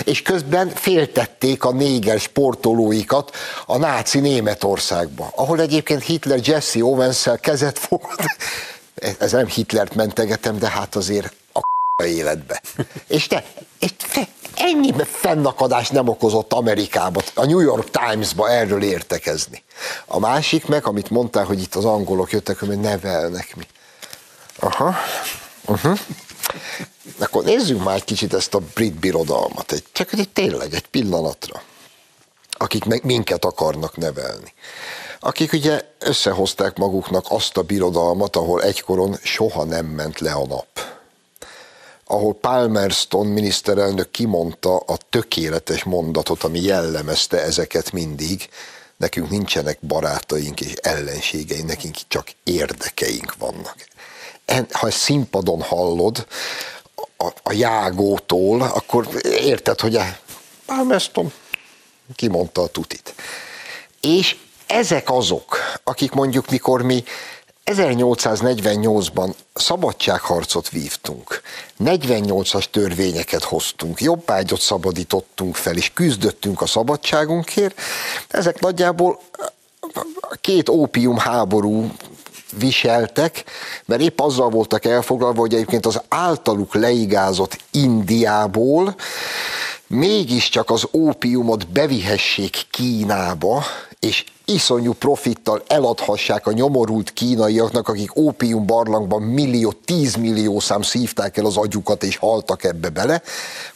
és 0.04 0.22
közben 0.22 0.68
féltették 0.68 1.64
a 1.64 1.72
néger 1.72 2.18
sportolóikat 2.18 3.36
a 3.66 3.76
náci 3.76 4.20
Németországba, 4.20 5.32
ahol 5.34 5.60
egyébként 5.60 6.02
Hitler 6.02 6.40
Jesse 6.42 6.84
owens 6.84 7.28
kezet 7.40 7.78
fogott. 7.78 8.22
Ez 9.18 9.32
nem 9.32 9.46
Hitlert 9.46 9.94
mentegetem, 9.94 10.58
de 10.58 10.68
hát 10.68 10.96
azért 10.96 11.32
a 12.00 12.06
életbe. 12.06 12.62
És 13.06 13.26
te, 13.26 13.44
és 13.78 13.90
te 14.12 14.28
ennyi 14.54 14.94
fennakadást 15.04 15.92
nem 15.92 16.08
okozott 16.08 16.52
Amerikába, 16.52 17.22
a 17.34 17.44
New 17.44 17.60
York 17.60 17.90
Times-ba 17.90 18.50
erről 18.50 18.82
értekezni. 18.82 19.62
A 20.06 20.18
másik 20.18 20.66
meg, 20.66 20.86
amit 20.86 21.10
mondtál, 21.10 21.44
hogy 21.44 21.60
itt 21.60 21.74
az 21.74 21.84
angolok 21.84 22.32
jöttek, 22.32 22.58
hogy 22.58 22.80
nevelnek 22.80 23.56
mi. 23.56 23.66
Aha. 24.58 24.94
Uh-huh. 25.66 25.98
Akkor 27.18 27.44
nézzük 27.44 27.84
már 27.84 27.94
egy 27.94 28.04
kicsit 28.04 28.34
ezt 28.34 28.54
a 28.54 28.60
brit 28.74 28.94
birodalmat, 28.94 29.72
egy, 29.72 29.84
csak 29.92 30.12
egy 30.12 30.28
tényleg 30.28 30.74
egy 30.74 30.86
pillanatra. 30.86 31.62
akik 32.50 32.84
meg 32.84 33.04
minket 33.04 33.44
akarnak 33.44 33.96
nevelni. 33.96 34.54
Akik 35.20 35.52
ugye 35.52 35.80
összehozták 35.98 36.76
maguknak 36.76 37.24
azt 37.28 37.56
a 37.56 37.62
birodalmat, 37.62 38.36
ahol 38.36 38.62
egykoron 38.62 39.16
soha 39.22 39.64
nem 39.64 39.86
ment 39.86 40.18
le 40.18 40.32
a 40.32 40.46
nap 40.46 40.99
ahol 42.11 42.35
Palmerston 42.35 43.27
miniszterelnök 43.27 44.11
kimondta 44.11 44.77
a 44.77 44.96
tökéletes 45.11 45.85
mondatot, 45.85 46.42
ami 46.42 46.61
jellemezte 46.61 47.42
ezeket 47.42 47.92
mindig, 47.92 48.49
nekünk 48.96 49.31
nincsenek 49.31 49.79
barátaink 49.81 50.61
és 50.61 50.73
ellenségeink, 50.73 51.66
nekünk 51.66 51.96
csak 52.09 52.31
érdekeink 52.44 53.35
vannak. 53.38 53.77
Ha 54.70 54.87
ezt 54.87 54.99
színpadon 54.99 55.62
hallod, 55.62 56.27
a, 57.16 57.29
a 57.42 57.53
jágótól, 57.53 58.62
akkor 58.62 59.09
érted, 59.23 59.81
hogy 59.81 59.99
Palmerston 60.66 61.33
kimondta 62.14 62.62
a 62.62 62.66
tutit. 62.66 63.14
És 64.01 64.37
ezek 64.66 65.11
azok, 65.11 65.59
akik 65.85 66.12
mondjuk 66.12 66.51
mikor 66.51 66.83
mi 66.83 67.05
1848-ban 67.64 69.35
szabadságharcot 69.55 70.68
vívtunk, 70.68 71.40
48-as 71.85 72.64
törvényeket 72.70 73.44
hoztunk, 73.44 74.01
jobbágyot 74.01 74.61
szabadítottunk 74.61 75.57
fel, 75.57 75.77
és 75.77 75.92
küzdöttünk 75.92 76.61
a 76.61 76.66
szabadságunkért. 76.66 77.81
Ezek 78.29 78.61
nagyjából 78.61 79.20
két 80.40 80.68
ópium 80.68 81.16
háború 81.16 81.90
viseltek, 82.59 83.44
mert 83.85 84.01
épp 84.01 84.20
azzal 84.20 84.49
voltak 84.49 84.85
elfoglalva, 84.85 85.40
hogy 85.40 85.55
egyébként 85.55 85.87
az 85.87 86.01
általuk 86.09 86.75
leigázott 86.75 87.59
Indiából 87.70 88.94
mégiscsak 89.87 90.70
az 90.70 90.88
ópiumot 90.92 91.68
bevihessék 91.68 92.66
Kínába, 92.70 93.64
és 94.00 94.24
iszonyú 94.44 94.92
profittal 94.92 95.62
eladhassák 95.66 96.46
a 96.46 96.52
nyomorult 96.52 97.12
kínaiaknak, 97.12 97.88
akik 97.88 98.16
ópium 98.16 98.66
barlangban 98.66 99.22
millió, 99.22 99.72
tízmillió 99.72 100.60
szám 100.60 100.82
szívták 100.82 101.36
el 101.36 101.44
az 101.44 101.56
agyukat 101.56 102.02
és 102.02 102.16
haltak 102.16 102.64
ebbe 102.64 102.88
bele, 102.88 103.22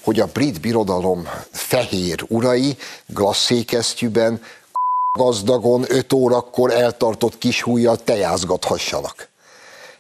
hogy 0.01 0.21
a 0.21 0.27
brit 0.33 0.61
birodalom 0.61 1.29
fehér 1.51 2.25
urai 2.29 2.77
glasszékesztyűben 3.07 4.43
gazdagon 5.19 5.85
öt 5.89 6.13
órakor 6.13 6.73
eltartott 6.73 7.39
kis 7.39 7.63
hújjal 7.63 7.97
tejázgathassanak 7.97 9.33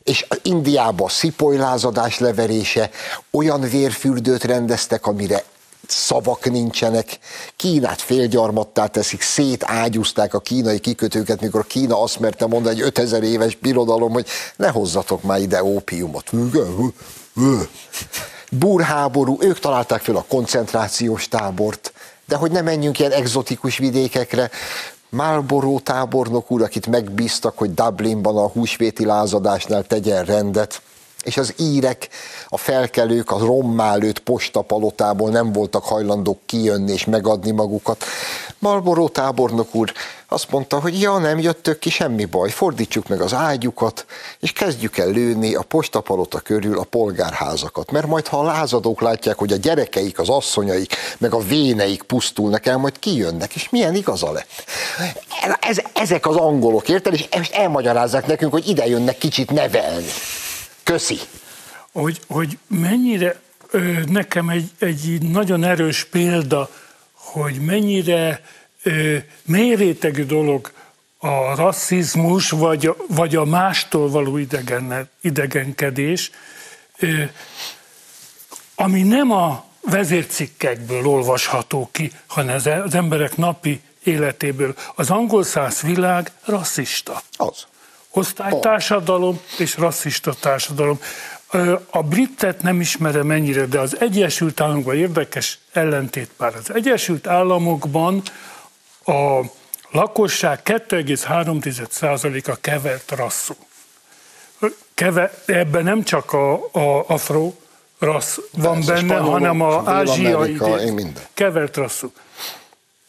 és 0.05 0.27
Indiába 0.43 1.09
szipolylázadás 1.09 2.19
leverése, 2.19 2.91
olyan 3.31 3.61
vérfürdőt 3.61 4.45
rendeztek, 4.45 5.07
amire 5.07 5.45
szavak 5.87 6.51
nincsenek, 6.51 7.19
Kínát 7.57 8.01
félgyarmattá 8.01 8.87
teszik, 8.87 9.23
szétágyúzták 9.23 10.35
a 10.35 10.41
kínai 10.41 10.79
kikötőket, 10.79 11.41
mikor 11.41 11.67
Kína 11.67 12.03
azt 12.03 12.21
merte 12.21 12.47
mondani, 12.47 12.75
egy 12.75 12.83
5000 12.83 13.23
éves 13.23 13.57
birodalom, 13.57 14.13
hogy 14.13 14.27
ne 14.57 14.69
hozzatok 14.69 15.23
már 15.23 15.41
ide 15.41 15.65
ópiumot. 15.65 16.31
Burháború, 18.51 19.37
ők 19.41 19.59
találták 19.59 20.01
fel 20.01 20.17
a 20.17 20.25
koncentrációs 20.29 21.29
tábort, 21.29 21.93
de 22.27 22.37
hogy 22.37 22.51
ne 22.51 22.61
menjünk 22.61 22.99
ilyen 22.99 23.13
egzotikus 23.13 23.79
vidékekre, 23.79 24.51
Marlboro 25.15 25.79
tábornok 25.81 26.51
úr, 26.51 26.63
akit 26.63 26.87
megbíztak, 26.87 27.59
hogy 27.59 27.75
Dublinban 27.75 28.37
a 28.37 28.49
húsvéti 28.49 29.05
lázadásnál 29.05 29.85
tegyen 29.85 30.25
rendet, 30.25 30.83
és 31.25 31.37
az 31.37 31.55
írek, 31.59 32.09
a 32.49 32.57
felkelők 32.57 33.31
a 33.31 33.39
rommálőt 33.39 34.19
postapalotából 34.19 35.31
nem 35.31 35.53
voltak 35.53 35.85
hajlandók 35.85 36.39
kijönni 36.47 36.93
és 36.93 37.05
megadni 37.05 37.51
magukat. 37.51 38.05
Marlboro 38.59 39.09
tábornok 39.09 39.75
úr 39.75 39.93
azt 40.29 40.51
mondta, 40.51 40.81
hogy 40.81 41.01
ja, 41.01 41.19
nem 41.19 41.39
jöttök 41.39 41.79
ki, 41.79 41.91
semmi 41.91 42.25
baj, 42.25 42.51
fordítsuk 42.51 43.09
meg 43.09 43.21
az 43.21 43.35
ágyukat, 43.35 44.07
és 44.41 44.53
kezdjük 44.53 44.99
el 44.99 45.09
lőni 45.09 45.55
a 45.55 45.63
postapalota 45.63 46.39
körül 46.41 46.79
a 46.79 46.85
polgárházakat, 46.85 47.91
mert 47.91 48.07
majd 48.07 48.27
ha 48.27 48.39
a 48.39 48.43
lázadók 48.43 49.01
látják, 49.01 49.39
hogy 49.39 49.53
a 49.53 49.57
gyerekeik, 49.57 50.19
az 50.19 50.29
asszonyaik, 50.29 50.95
meg 51.19 51.35
a 51.35 51.39
véneik 51.39 52.03
pusztulnak 52.03 52.67
el, 52.67 52.77
majd 52.77 52.99
kijönnek, 52.99 53.55
és 53.55 53.69
milyen 53.71 53.95
igaza 53.95 54.33
lett. 54.33 54.65
Ez, 55.61 55.79
ezek 55.95 56.27
az 56.27 56.37
angolok, 56.37 56.89
érted? 56.89 57.15
És 57.15 57.49
elmagyarázzák 57.53 58.27
nekünk, 58.27 58.53
hogy 58.53 58.69
ide 58.69 58.87
jönnek 58.87 59.19
kicsit 59.19 59.51
nevelni. 59.51 60.11
Köszi. 60.85 61.19
Hogy, 61.93 62.21
hogy 62.27 62.59
mennyire 62.67 63.41
nekem 64.07 64.49
egy, 64.49 64.71
egy 64.79 65.23
nagyon 65.23 65.65
erős 65.65 66.05
példa, 66.05 66.71
hogy 67.13 67.55
mennyire 67.61 68.45
ö, 68.83 69.17
mélyrétegű 69.43 70.25
dolog 70.25 70.73
a 71.19 71.55
rasszizmus, 71.55 72.51
vagy 72.51 72.87
a, 72.87 72.97
vagy 73.09 73.37
a 73.37 73.45
mástól 73.45 74.11
való 74.11 74.37
idegen, 74.37 75.11
idegenkedés, 75.21 76.31
ö, 76.99 77.23
ami 78.75 79.03
nem 79.03 79.31
a 79.31 79.65
vezércikkekből 79.81 81.07
olvasható 81.07 81.89
ki, 81.93 82.13
hanem 82.27 82.55
az 82.85 82.95
emberek 82.95 83.37
napi 83.37 83.81
életéből. 84.03 84.75
Az 84.95 85.11
angol 85.11 85.43
száz 85.43 85.81
világ 85.81 86.33
rasszista. 86.45 87.23
Az 87.37 87.67
osztálytársadalom 88.15 89.41
és 89.59 89.77
rasszista 89.77 90.35
társadalom. 90.41 91.01
A 91.91 92.03
britet 92.03 92.63
nem 92.63 92.81
ismerem 92.81 93.27
mennyire, 93.27 93.67
de 93.67 93.81
az 93.81 94.01
Egyesült 94.01 94.61
Államokban 94.61 94.97
érdekes 94.97 95.59
ellentét 95.73 96.31
pár. 96.37 96.55
Az 96.55 96.75
Egyesült 96.75 97.27
Államokban 97.27 98.23
a 99.05 99.41
lakosság 99.91 100.61
2,3%-a 100.65 102.57
kevert 102.61 103.11
rasszú. 103.11 103.55
Keve, 104.95 105.33
ebben 105.47 105.85
nem 105.85 106.03
csak 106.03 106.33
a, 106.33 106.53
a 106.73 107.05
afro 107.07 107.53
rassz 107.99 108.39
van 108.53 108.75
Persze, 108.75 108.93
benne, 108.93 109.17
hanem 109.17 109.61
a 109.61 109.83
ázsiai 109.87 110.61
kevert 111.35 111.77
rasszú. 111.77 112.13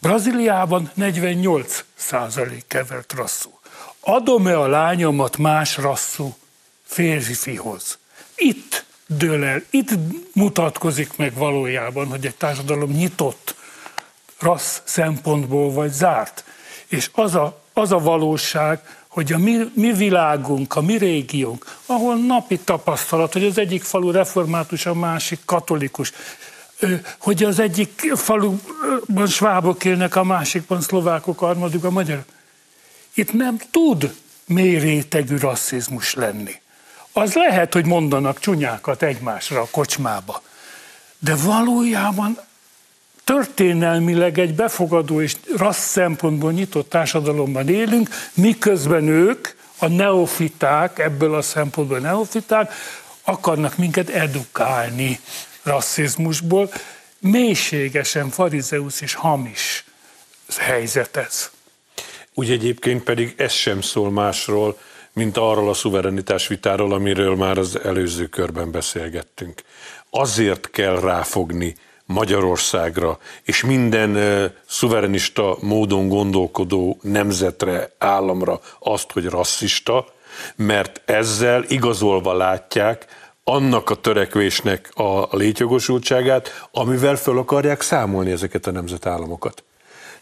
Brazíliában 0.01 0.91
48 0.93 1.83
százalék 1.95 2.63
kevert 2.67 3.13
rasszú 3.13 3.59
adom-e 4.07 4.59
a 4.59 4.67
lányomat 4.67 5.37
más 5.37 5.77
rasszú 5.77 6.35
férfihoz? 6.83 7.97
Itt 8.35 8.85
dől 9.07 9.43
el, 9.43 9.63
itt 9.69 9.89
mutatkozik 10.33 11.17
meg 11.17 11.33
valójában, 11.33 12.07
hogy 12.07 12.25
egy 12.25 12.35
társadalom 12.35 12.91
nyitott 12.91 13.55
rassz 14.39 14.81
szempontból 14.83 15.71
vagy 15.71 15.91
zárt. 15.91 16.43
És 16.87 17.09
az 17.13 17.35
a, 17.35 17.61
az 17.73 17.91
a 17.91 17.99
valóság, 17.99 18.79
hogy 19.07 19.33
a 19.33 19.37
mi, 19.37 19.71
mi 19.73 19.91
világunk, 19.91 20.75
a 20.75 20.81
mi 20.81 20.97
régiónk, 20.97 21.77
ahol 21.85 22.15
napi 22.15 22.57
tapasztalat, 22.57 23.33
hogy 23.33 23.45
az 23.45 23.57
egyik 23.57 23.83
falu 23.83 24.11
református, 24.11 24.85
a 24.85 24.93
másik 24.93 25.39
katolikus, 25.45 26.11
hogy 27.17 27.43
az 27.43 27.59
egyik 27.59 28.11
faluban 28.15 29.27
svábok 29.27 29.85
élnek, 29.85 30.15
a 30.15 30.23
másikban 30.23 30.81
szlovákok, 30.81 31.41
a 31.41 31.49
a 31.81 31.89
magyarok. 31.89 32.34
Itt 33.15 33.33
nem 33.33 33.57
tud 33.71 34.15
mély 34.45 34.79
rétegű 34.79 35.37
rasszizmus 35.37 36.13
lenni. 36.13 36.61
Az 37.11 37.33
lehet, 37.33 37.73
hogy 37.73 37.85
mondanak 37.85 38.39
csúnyákat 38.39 39.03
egymásra 39.03 39.61
a 39.61 39.67
kocsmába, 39.71 40.41
de 41.19 41.35
valójában 41.35 42.39
történelmileg 43.23 44.39
egy 44.39 44.53
befogadó 44.53 45.21
és 45.21 45.35
rassz 45.57 45.89
szempontból 45.89 46.51
nyitott 46.51 46.89
társadalomban 46.89 47.69
élünk, 47.69 48.09
miközben 48.33 49.07
ők, 49.07 49.47
a 49.77 49.87
neofiták, 49.87 50.99
ebből 50.99 51.35
a 51.35 51.41
szempontból 51.41 51.99
neofiták, 51.99 52.73
akarnak 53.23 53.77
minket 53.77 54.09
edukálni 54.09 55.19
rasszizmusból. 55.63 56.71
Mélységesen 57.19 58.29
farizeus 58.29 59.01
és 59.01 59.13
hamis 59.13 59.85
helyzet 60.57 61.17
ez. 61.17 61.49
Úgy 62.37 62.51
egyébként 62.51 63.03
pedig 63.03 63.33
ez 63.37 63.51
sem 63.51 63.81
szól 63.81 64.11
másról, 64.11 64.77
mint 65.13 65.37
arról 65.37 65.69
a 65.69 65.73
szuverenitás 65.73 66.47
vitáról, 66.47 66.93
amiről 66.93 67.35
már 67.35 67.57
az 67.57 67.79
előző 67.83 68.25
körben 68.25 68.71
beszélgettünk. 68.71 69.61
Azért 70.09 70.69
kell 70.69 70.99
ráfogni 70.99 71.75
Magyarországra 72.05 73.17
és 73.43 73.63
minden 73.63 74.09
uh, 74.09 74.51
szuverenista 74.67 75.57
módon 75.61 76.07
gondolkodó 76.07 76.99
nemzetre, 77.01 77.91
államra 77.97 78.59
azt, 78.79 79.11
hogy 79.11 79.25
rasszista, 79.25 80.05
mert 80.55 81.01
ezzel 81.05 81.65
igazolva 81.67 82.33
látják 82.33 83.05
annak 83.43 83.89
a 83.89 83.95
törekvésnek 83.95 84.91
a 84.95 85.37
létjogosultságát, 85.37 86.67
amivel 86.71 87.15
föl 87.15 87.37
akarják 87.37 87.81
számolni 87.81 88.31
ezeket 88.31 88.67
a 88.67 88.71
nemzetállamokat. 88.71 89.63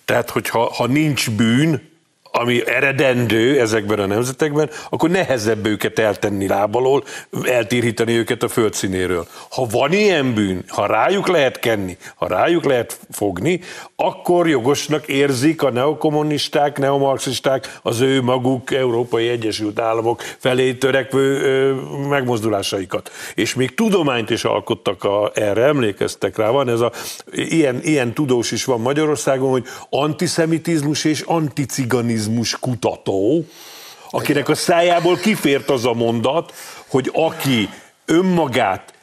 Tehát, 0.05 0.29
hogyha 0.29 0.73
ha 0.73 0.87
nincs 0.87 1.31
bűn, 1.31 1.91
ami 2.35 2.67
eredendő 2.67 3.59
ezekben 3.59 3.99
a 3.99 4.05
nemzetekben, 4.05 4.69
akkor 4.89 5.09
nehezebb 5.09 5.65
őket 5.65 5.99
eltenni 5.99 6.47
lábalól, 6.47 7.03
eltírítani 7.43 8.17
őket 8.17 8.43
a 8.43 8.47
földszínéről. 8.47 9.27
Ha 9.49 9.65
van 9.71 9.91
ilyen 9.91 10.33
bűn, 10.33 10.63
ha 10.67 10.85
rájuk 10.85 11.27
lehet 11.27 11.59
kenni, 11.59 11.97
ha 12.15 12.27
rájuk 12.27 12.63
lehet 12.63 12.99
fogni, 13.11 13.59
akkor 13.95 14.47
jogosnak 14.47 15.07
érzik 15.07 15.63
a 15.63 15.71
neokommunisták, 15.71 16.77
neomarxisták 16.77 17.79
az 17.81 18.01
ő 18.01 18.21
maguk 18.21 18.71
Európai 18.71 19.27
Egyesült 19.27 19.79
Államok 19.79 20.21
felé 20.21 20.73
törekvő 20.73 21.73
megmozdulásaikat. 22.09 23.11
És 23.35 23.53
még 23.53 23.73
tudományt 23.73 24.29
is 24.29 24.43
alkottak 24.43 25.03
a, 25.03 25.31
erre, 25.33 25.63
emlékeztek 25.63 26.37
rá, 26.37 26.49
van 26.49 26.69
ez 26.69 26.79
a, 26.79 26.91
ilyen, 27.31 27.79
ilyen 27.83 28.13
tudós 28.13 28.51
is 28.51 28.65
van 28.65 28.81
Magyarországon, 28.81 29.49
hogy 29.49 29.65
antiszemitizmus 29.89 31.03
és 31.03 31.21
anticiganizmus 31.21 32.21
kutató, 32.59 33.45
akinek 34.09 34.49
a 34.49 34.55
szájából 34.55 35.15
kifért 35.15 35.69
az 35.69 35.85
a 35.85 35.93
mondat, 35.93 36.53
hogy 36.87 37.09
aki 37.13 37.69
önmagát 38.05 38.93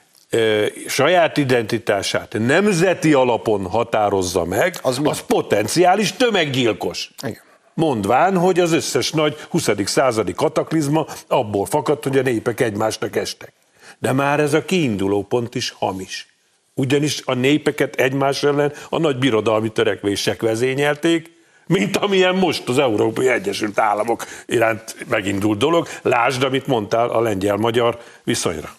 saját 0.86 1.36
identitását 1.36 2.36
nemzeti 2.38 3.12
alapon 3.12 3.66
határozza 3.66 4.44
meg, 4.44 4.78
az, 4.82 5.00
az 5.04 5.20
potenciális 5.20 6.12
tömeggyilkos. 6.12 7.10
Igen. 7.22 7.42
Mondván, 7.74 8.36
hogy 8.36 8.60
az 8.60 8.72
összes 8.72 9.10
nagy 9.10 9.36
20. 9.48 9.68
századi 9.84 10.32
kataklizma 10.32 11.06
abból 11.28 11.66
fakadt, 11.66 12.04
hogy 12.04 12.18
a 12.18 12.22
népek 12.22 12.60
egymásnak 12.60 13.16
estek. 13.16 13.52
De 13.98 14.12
már 14.12 14.40
ez 14.40 14.54
a 14.54 14.64
kiinduló 14.64 15.22
pont 15.22 15.54
is 15.54 15.70
hamis. 15.78 16.26
Ugyanis 16.74 17.22
a 17.24 17.34
népeket 17.34 17.94
egymás 17.94 18.42
ellen 18.42 18.72
a 18.88 18.98
nagy 18.98 19.18
birodalmi 19.18 19.68
törekvések 19.68 20.42
vezényelték, 20.42 21.30
mint 21.70 21.96
amilyen 21.96 22.34
most 22.34 22.68
az 22.68 22.78
Európai 22.78 23.28
Egyesült 23.28 23.78
Államok 23.78 24.26
iránt 24.46 24.96
megindult 25.08 25.58
dolog. 25.58 25.88
Lásd, 26.02 26.42
amit 26.42 26.66
mondtál 26.66 27.08
a 27.08 27.20
lengyel-magyar 27.20 27.98
viszonyra. 28.24 28.74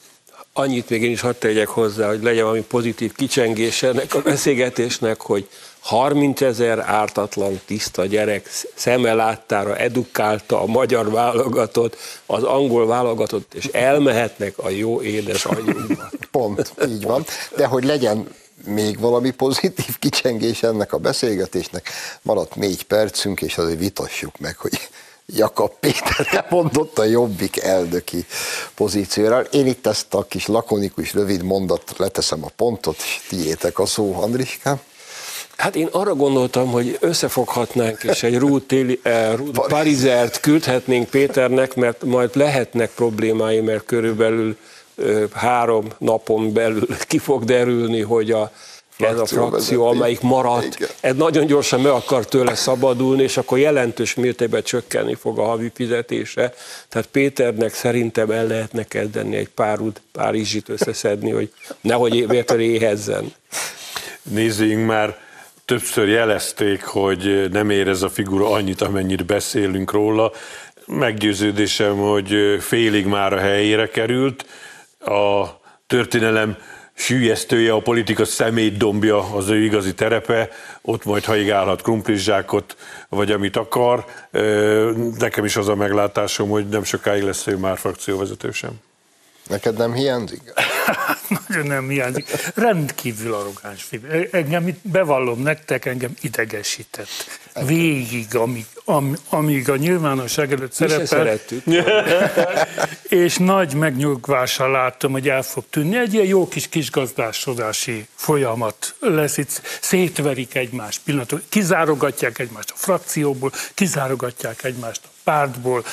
Annyit 0.53 0.89
még 0.89 1.03
én 1.03 1.11
is 1.11 1.21
hadd 1.21 1.33
tegyek 1.39 1.67
hozzá, 1.67 2.07
hogy 2.07 2.23
legyen 2.23 2.43
valami 2.43 2.61
pozitív 2.61 3.13
kicsengés 3.13 3.83
ennek 3.83 4.13
a 4.13 4.21
beszélgetésnek, 4.21 5.21
hogy 5.21 5.49
30 5.79 6.41
ezer 6.41 6.79
ártatlan, 6.79 7.59
tiszta 7.65 8.05
gyerek 8.05 8.49
szeme 8.75 9.13
láttára 9.13 9.75
edukálta 9.75 10.61
a 10.61 10.65
magyar 10.65 11.11
válogatott, 11.11 11.97
az 12.25 12.43
angol 12.43 12.87
válogatott, 12.87 13.53
és 13.53 13.65
elmehetnek 13.65 14.57
a 14.57 14.69
jó 14.69 15.01
édes 15.01 15.45
anyunkba. 15.45 16.09
Pont, 16.31 16.73
így 16.87 17.03
van. 17.03 17.25
De 17.55 17.65
hogy 17.65 17.83
legyen 17.83 18.27
még 18.65 18.99
valami 18.99 19.31
pozitív 19.31 19.99
kicsengés 19.99 20.63
ennek 20.63 20.93
a 20.93 20.97
beszélgetésnek, 20.97 21.89
maradt 22.21 22.55
négy 22.55 22.83
percünk, 22.83 23.41
és 23.41 23.57
azért 23.57 23.79
vitassuk 23.79 24.39
meg, 24.39 24.57
hogy 24.57 24.89
Jakab 25.25 25.71
Péter 25.79 26.45
mondott 26.49 26.99
a 26.99 27.03
jobbik 27.03 27.61
elnöki 27.61 28.25
pozícióra. 28.75 29.41
Én 29.41 29.67
itt 29.67 29.87
ezt 29.87 30.13
a 30.13 30.23
kis 30.23 30.47
lakonikus, 30.47 31.13
rövid 31.13 31.43
mondat 31.43 31.93
leteszem 31.97 32.43
a 32.43 32.49
pontot, 32.55 32.95
és 32.97 33.19
tiétek 33.29 33.79
a 33.79 33.85
szó, 33.85 34.15
Andriskám. 34.21 34.79
Hát 35.57 35.75
én 35.75 35.87
arra 35.91 36.15
gondoltam, 36.15 36.71
hogy 36.71 36.97
összefoghatnánk, 36.99 38.03
és 38.03 38.23
egy 38.23 38.63
téli, 38.67 38.99
eh, 39.03 39.35
Ruth 39.35 39.67
Parizert 39.67 40.39
küldhetnénk 40.39 41.09
Péternek, 41.09 41.75
mert 41.75 42.03
majd 42.03 42.29
lehetnek 42.33 42.91
problémái, 42.91 43.59
mert 43.59 43.85
körülbelül 43.85 44.57
három 45.33 45.87
napon 45.97 46.53
belül 46.53 46.87
ki 47.07 47.17
fog 47.17 47.43
derülni, 47.43 48.01
hogy 48.01 48.31
a 48.31 48.51
ez 48.97 49.19
a 49.19 49.25
frakció, 49.25 49.85
amelyik 49.85 50.21
maradt, 50.21 50.75
Igen. 50.75 50.89
ez 50.99 51.15
nagyon 51.15 51.45
gyorsan 51.45 51.81
meg 51.81 51.91
akar 51.91 52.25
tőle 52.25 52.55
szabadulni, 52.55 53.23
és 53.23 53.37
akkor 53.37 53.57
jelentős 53.57 54.13
mértékben 54.13 54.63
csökkenni 54.63 55.15
fog 55.15 55.39
a 55.39 55.43
havi 55.43 55.71
fizetése. 55.73 56.53
Tehát 56.89 57.07
Péternek 57.07 57.73
szerintem 57.73 58.31
el 58.31 58.47
lehetne 58.47 58.83
kezdeni 58.83 59.35
egy 59.35 59.49
párud 59.49 60.01
Párizsit 60.11 60.69
összeszedni, 60.69 61.31
hogy 61.31 61.51
nehogy 61.81 62.25
Péter 62.25 62.59
éhezzen. 62.59 63.33
Nézzünk 64.21 64.85
már, 64.85 65.17
többször 65.65 66.07
jelezték, 66.07 66.83
hogy 66.83 67.49
nem 67.51 67.69
ér 67.69 67.87
ez 67.87 68.01
a 68.01 68.09
figura 68.09 68.49
annyit, 68.49 68.81
amennyit 68.81 69.25
beszélünk 69.25 69.91
róla. 69.91 70.31
Meggyőződésem, 70.85 71.97
hogy 71.97 72.57
félig 72.59 73.05
már 73.05 73.33
a 73.33 73.39
helyére 73.39 73.87
került. 73.87 74.45
A 75.05 75.45
történelem 75.87 76.57
sűjesztője, 76.93 77.73
a 77.73 77.79
politika 77.79 78.25
szemét 78.25 78.77
dombja 78.77 79.33
az 79.33 79.49
ő 79.49 79.63
igazi 79.63 79.93
terepe, 79.93 80.49
ott 80.81 81.05
majd 81.05 81.25
haigálhat 81.25 81.81
krumplizsákot, 81.81 82.77
vagy 83.09 83.31
amit 83.31 83.55
akar. 83.55 84.05
Nekem 85.17 85.45
is 85.45 85.55
az 85.55 85.67
a 85.67 85.75
meglátásom, 85.75 86.49
hogy 86.49 86.69
nem 86.69 86.83
sokáig 86.83 87.23
lesz 87.23 87.47
ő 87.47 87.57
már 87.57 87.77
frakcióvezető 87.77 88.51
sem. 88.51 88.71
Neked 89.47 89.77
nem 89.77 89.93
hiányzik? 89.93 90.41
Nagyon 91.47 91.67
nem 91.67 91.89
hiányzik. 91.89 92.29
Rendkívül 92.55 93.33
arrogáns 93.33 93.83
film. 93.83 94.03
Engem 94.31 94.67
itt 94.67 94.79
bevallom 94.81 95.41
nektek, 95.41 95.85
engem 95.85 96.13
idegesített. 96.21 97.07
Végig, 97.65 98.35
amíg, 98.35 98.65
am, 98.85 99.15
amíg 99.29 99.69
a 99.69 99.75
nyilvánosság 99.75 100.51
előtt 100.51 100.73
szerepel. 100.73 101.39
és 103.09 103.37
nagy 103.37 103.73
megnyugvással 103.73 104.71
láttam, 104.71 105.11
hogy 105.11 105.29
el 105.29 105.41
fog 105.41 105.63
tűnni. 105.69 105.97
Egy 105.97 106.13
ilyen 106.13 106.25
jó 106.25 106.47
kis 106.47 106.69
kisgazdásodási 106.69 108.07
folyamat 108.15 108.95
lesz 108.99 109.37
itt. 109.37 109.61
Szétverik 109.81 110.55
egymást 110.55 111.01
pillanatok, 111.03 111.41
kizárogatják 111.49 112.39
egymást 112.39 112.71
a 112.71 112.75
frakcióból, 112.77 113.51
kizárogatják 113.73 114.63
egymást 114.63 115.01
a 115.03 115.09
pártból. 115.23 115.83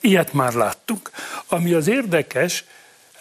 Ilyet 0.00 0.32
már 0.32 0.52
láttunk. 0.52 1.10
Ami 1.48 1.72
az 1.72 1.88
érdekes, 1.88 2.64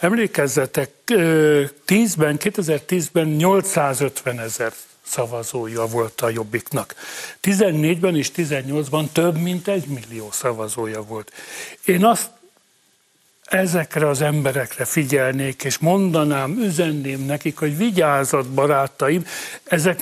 emlékezzetek, 0.01 0.89
10-ben, 1.07 2.37
2010-ben 2.39 3.27
850 3.27 4.39
ezer 4.39 4.73
szavazója 5.01 5.85
volt 5.85 6.21
a 6.21 6.29
Jobbiknak. 6.29 6.95
14-ben 7.41 8.15
és 8.15 8.31
18-ban 8.35 9.05
több 9.11 9.37
mint 9.37 9.67
egy 9.67 9.85
millió 9.87 10.31
szavazója 10.31 11.01
volt. 11.01 11.31
Én 11.85 12.05
azt 12.05 12.29
ezekre 13.43 14.07
az 14.07 14.21
emberekre 14.21 14.85
figyelnék, 14.85 15.63
és 15.63 15.77
mondanám, 15.77 16.57
üzenném 16.59 17.25
nekik, 17.25 17.57
hogy 17.57 17.77
vigyázat, 17.77 18.49
barátaim, 18.49 19.25
ezek 19.63 19.99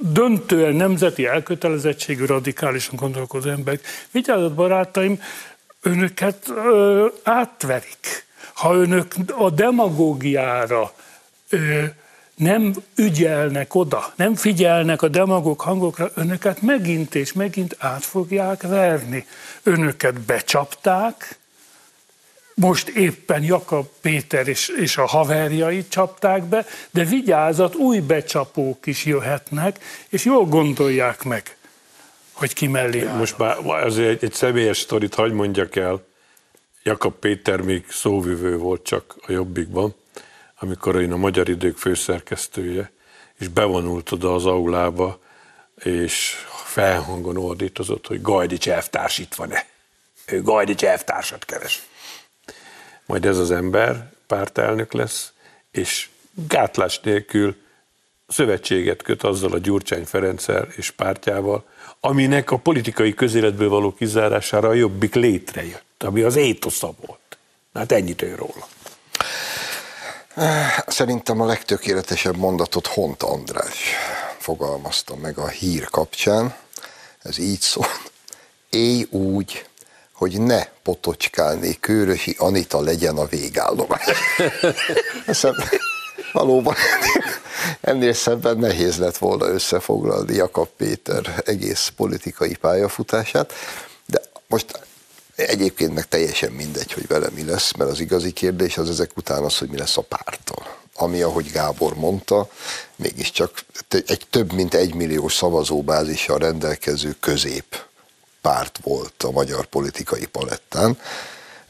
döntően 0.00 0.74
nemzeti 0.74 1.26
elkötelezettségű, 1.26 2.24
radikálisan 2.24 2.96
gondolkozó 2.96 3.50
emberek. 3.50 3.86
Vigyázat, 4.10 4.54
barátaim, 4.54 5.22
önöket 5.80 6.48
ö, 6.48 7.06
átverik. 7.22 8.24
Ha 8.54 8.74
önök 8.74 9.14
a 9.38 9.50
demagógiára 9.50 10.92
ö, 11.48 11.84
nem 12.34 12.74
ügyelnek 12.94 13.74
oda, 13.74 14.12
nem 14.16 14.34
figyelnek 14.34 15.02
a 15.02 15.08
demagóg 15.08 15.60
hangokra, 15.60 16.10
önöket 16.14 16.62
megint 16.62 17.14
és 17.14 17.32
megint 17.32 17.76
át 17.78 18.04
fogják 18.04 18.62
verni. 18.62 19.26
Önöket 19.62 20.20
becsapták, 20.20 21.38
most 22.54 22.88
éppen 22.88 23.42
Jakab 23.42 23.86
Péter 24.00 24.48
és, 24.48 24.68
és 24.68 24.96
a 24.96 25.06
haverjait 25.06 25.90
csapták 25.90 26.42
be, 26.42 26.66
de 26.90 27.04
vigyázat, 27.04 27.74
új 27.74 27.98
becsapók 27.98 28.86
is 28.86 29.04
jöhetnek, 29.04 29.78
és 30.08 30.24
jól 30.24 30.44
gondolják 30.44 31.24
meg 31.24 31.56
hogy 32.42 32.52
ki 32.52 32.66
mellé 32.66 33.00
állnak. 33.00 33.18
Most 33.18 33.38
már 33.38 33.56
azért 33.66 34.08
egy, 34.08 34.24
egy 34.24 34.32
személyes 34.32 34.78
sztorit 34.78 35.14
hagy 35.14 35.32
mondjak 35.32 35.76
el. 35.76 36.04
Jakab 36.82 37.14
Péter 37.14 37.60
még 37.60 37.84
szóvivő 37.90 38.56
volt 38.56 38.82
csak 38.82 39.14
a 39.26 39.32
Jobbikban, 39.32 39.94
amikor 40.58 41.00
én 41.00 41.12
a 41.12 41.16
Magyar 41.16 41.48
Idők 41.48 41.76
főszerkesztője, 41.76 42.90
és 43.38 43.48
bevonult 43.48 44.12
oda 44.12 44.34
az 44.34 44.46
aulába, 44.46 45.20
és 45.74 46.34
felhangon 46.64 47.36
ordítozott, 47.36 48.06
hogy 48.06 48.22
Gajdics 48.22 48.68
elvtárs 48.68 49.18
itt 49.18 49.34
van-e. 49.34 49.66
Ő 50.26 50.42
Gajdics 50.42 50.84
elvtársat 50.84 51.44
keres. 51.44 51.82
Majd 53.06 53.26
ez 53.26 53.38
az 53.38 53.50
ember 53.50 54.12
pártelnök 54.26 54.92
lesz, 54.92 55.32
és 55.70 56.08
gátlás 56.48 57.00
nélkül 57.00 57.56
szövetséget 58.28 59.02
köt 59.02 59.22
azzal 59.22 59.52
a 59.52 59.58
Gyurcsány 59.58 60.04
Ferenccel 60.04 60.68
és 60.76 60.90
pártjával, 60.90 61.64
aminek 62.00 62.50
a 62.50 62.58
politikai 62.58 63.14
közéletből 63.14 63.68
való 63.68 63.94
kizárására 63.94 64.68
a 64.68 64.72
jobbik 64.72 65.14
létrejött, 65.14 65.84
ami 66.02 66.22
az 66.22 66.36
étosza 66.36 66.94
volt. 67.06 67.38
Hát 67.74 67.92
ennyit 67.92 68.22
ő 68.22 68.34
róla. 68.34 68.68
Szerintem 70.86 71.40
a 71.40 71.46
legtökéletesebb 71.46 72.36
mondatot 72.36 72.86
Hont 72.86 73.22
András 73.22 73.94
fogalmazta 74.38 75.16
meg 75.16 75.38
a 75.38 75.48
hír 75.48 75.84
kapcsán. 75.84 76.54
Ez 77.22 77.38
így 77.38 77.60
szól. 77.60 77.86
Éj 78.70 79.06
úgy, 79.10 79.66
hogy 80.12 80.40
ne 80.40 80.64
potocskálné 80.82 81.76
Kőrösi 81.80 82.34
Anita 82.38 82.80
legyen 82.80 83.16
a 83.16 83.26
végállomás. 83.26 84.04
valóban 86.32 86.74
ennél 87.80 88.12
szebben 88.12 88.58
nehéz 88.58 88.98
lett 88.98 89.16
volna 89.16 89.46
összefoglalni 89.46 90.34
Jakab 90.34 90.68
Péter 90.76 91.42
egész 91.46 91.92
politikai 91.96 92.54
pályafutását, 92.54 93.52
most 94.46 94.80
egyébként 95.34 95.94
meg 95.94 96.08
teljesen 96.08 96.52
mindegy, 96.52 96.92
hogy 96.92 97.06
vele 97.06 97.28
mi 97.34 97.44
lesz, 97.44 97.72
mert 97.72 97.90
az 97.90 98.00
igazi 98.00 98.32
kérdés 98.32 98.78
az 98.78 98.90
ezek 98.90 99.16
után 99.16 99.42
az, 99.42 99.58
hogy 99.58 99.68
mi 99.68 99.78
lesz 99.78 99.96
a 99.96 100.02
párttal. 100.02 100.80
Ami, 100.94 101.22
ahogy 101.22 101.50
Gábor 101.50 101.94
mondta, 101.94 102.48
mégiscsak 102.96 103.64
egy 104.06 104.26
több 104.30 104.52
mint 104.52 104.74
egy 104.74 104.94
millió 104.94 105.28
szavazóbázissal 105.28 106.38
rendelkező 106.38 107.16
közép 107.20 107.84
párt 108.40 108.78
volt 108.82 109.22
a 109.22 109.30
magyar 109.30 109.66
politikai 109.66 110.26
palettán. 110.26 110.98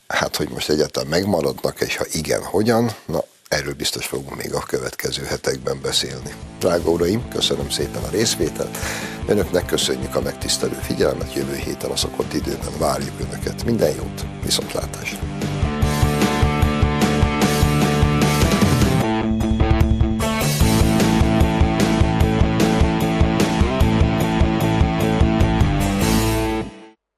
Hát, 0.09 0.37
hogy 0.37 0.49
most 0.49 0.69
egyáltalán 0.69 1.09
megmaradnak, 1.09 1.81
és 1.81 1.97
ha 1.97 2.05
igen, 2.11 2.45
hogyan, 2.45 2.95
na 3.07 3.25
Erről 3.53 3.75
biztos 3.75 4.07
fogunk 4.07 4.37
még 4.37 4.55
a 4.55 4.61
következő 4.61 5.25
hetekben 5.25 5.81
beszélni. 5.83 6.35
Drága 6.59 6.91
uraim, 6.91 7.29
köszönöm 7.29 7.71
szépen 7.71 8.03
a 8.03 8.11
részvételt. 8.11 8.79
Önöknek 9.27 9.67
köszönjük 9.67 10.15
a 10.15 10.21
megtisztelő 10.21 10.79
figyelmet. 10.83 11.35
Jövő 11.35 11.55
héten 11.55 11.91
a 11.91 11.97
szokott 11.97 12.33
időben 12.33 12.79
várjuk 12.79 13.21
Önöket. 13.21 13.65
Minden 13.65 13.95
jót, 13.95 14.27
viszontlátásra! 14.45 15.19